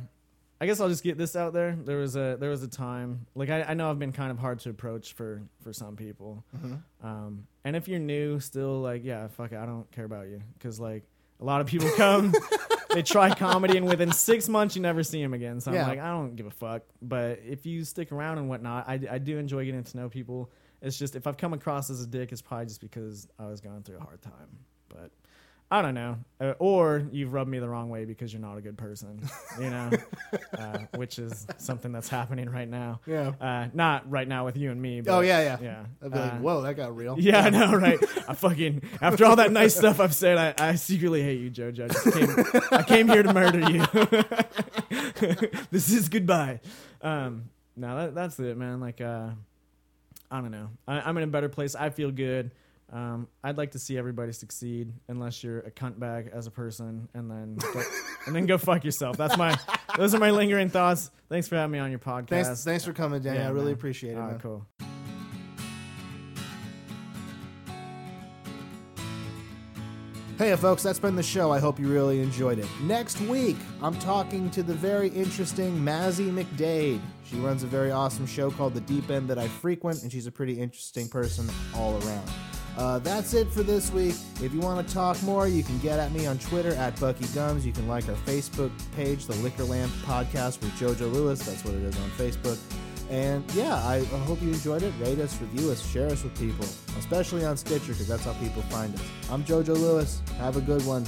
[0.61, 1.77] I guess I'll just get this out there.
[1.85, 4.37] There was a there was a time like I, I know I've been kind of
[4.39, 6.43] hard to approach for for some people.
[6.57, 6.81] Mhm.
[7.01, 10.41] Um and if you're new still like yeah, fuck it, I don't care about you
[10.59, 11.03] cuz like
[11.39, 12.33] a lot of people come
[12.93, 15.61] they try comedy and within 6 months you never see them again.
[15.61, 16.81] So I'm like I don't give a fuck.
[17.01, 20.51] But if you stick around and whatnot, I I do enjoy getting to know people.
[20.81, 23.61] It's just if I've come across as a dick, it's probably just because I was
[23.61, 24.59] going through a hard time.
[24.89, 25.11] But
[25.71, 26.17] I don't know.
[26.41, 29.21] Uh, or you've rubbed me the wrong way because you're not a good person,
[29.59, 29.91] you know,
[30.57, 33.01] uh, which is something that's happening right now.
[33.05, 33.33] Yeah.
[33.39, 35.01] Uh, not right now with you and me.
[35.01, 35.57] But, Oh yeah, yeah.
[35.61, 35.85] yeah.
[36.03, 37.17] I'd be like, Uh, whoa, that got real.
[37.19, 37.99] yeah, I know, right?
[38.27, 41.83] I fucking after all that nice stuff I've said, I, I secretly hate you, JoJo.
[41.83, 43.85] I, just came, I came here to murder you.
[45.71, 46.61] this is goodbye.
[47.01, 48.79] Um, no, that, that's it, man.
[48.79, 49.29] Like, uh,
[50.31, 50.69] I don't know.
[50.87, 51.75] I, I'm in a better place.
[51.75, 52.51] I feel good.
[52.91, 57.07] Um, I'd like to see everybody succeed, unless you're a cunt bag as a person,
[57.13, 57.83] and then go,
[58.25, 59.15] and then go fuck yourself.
[59.15, 59.55] That's my.
[59.97, 61.11] Those are my lingering thoughts.
[61.29, 62.29] Thanks for having me on your podcast.
[62.29, 63.39] Thanks, thanks for coming, Danny.
[63.39, 63.73] Yeah, I really man.
[63.73, 64.39] appreciate it, All man.
[64.39, 64.65] cool.
[70.39, 71.51] Hey, folks, that's been the show.
[71.51, 72.67] I hope you really enjoyed it.
[72.83, 77.01] Next week, I'm talking to the very interesting Mazzy McDade.
[77.25, 80.27] She runs a very awesome show called The Deep End that I frequent, and she's
[80.27, 82.29] a pretty interesting person all around.
[82.77, 84.15] Uh, that's it for this week.
[84.41, 87.25] If you want to talk more, you can get at me on Twitter at Bucky
[87.33, 87.65] Gums.
[87.65, 91.41] You can like our Facebook page, The Liquor Lamp Podcast with JoJo Lewis.
[91.45, 92.57] That's what it is on Facebook.
[93.09, 94.93] And yeah, I, hope you enjoyed it.
[94.99, 96.65] Rate us, review us, share us with people,
[96.97, 99.01] especially on Stitcher because that's how people find us.
[99.31, 100.21] I'm JoJo Lewis.
[100.37, 101.05] Have a good one.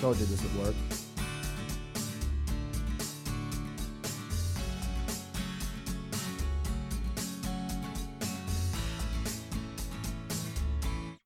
[0.00, 0.74] Told you this would work.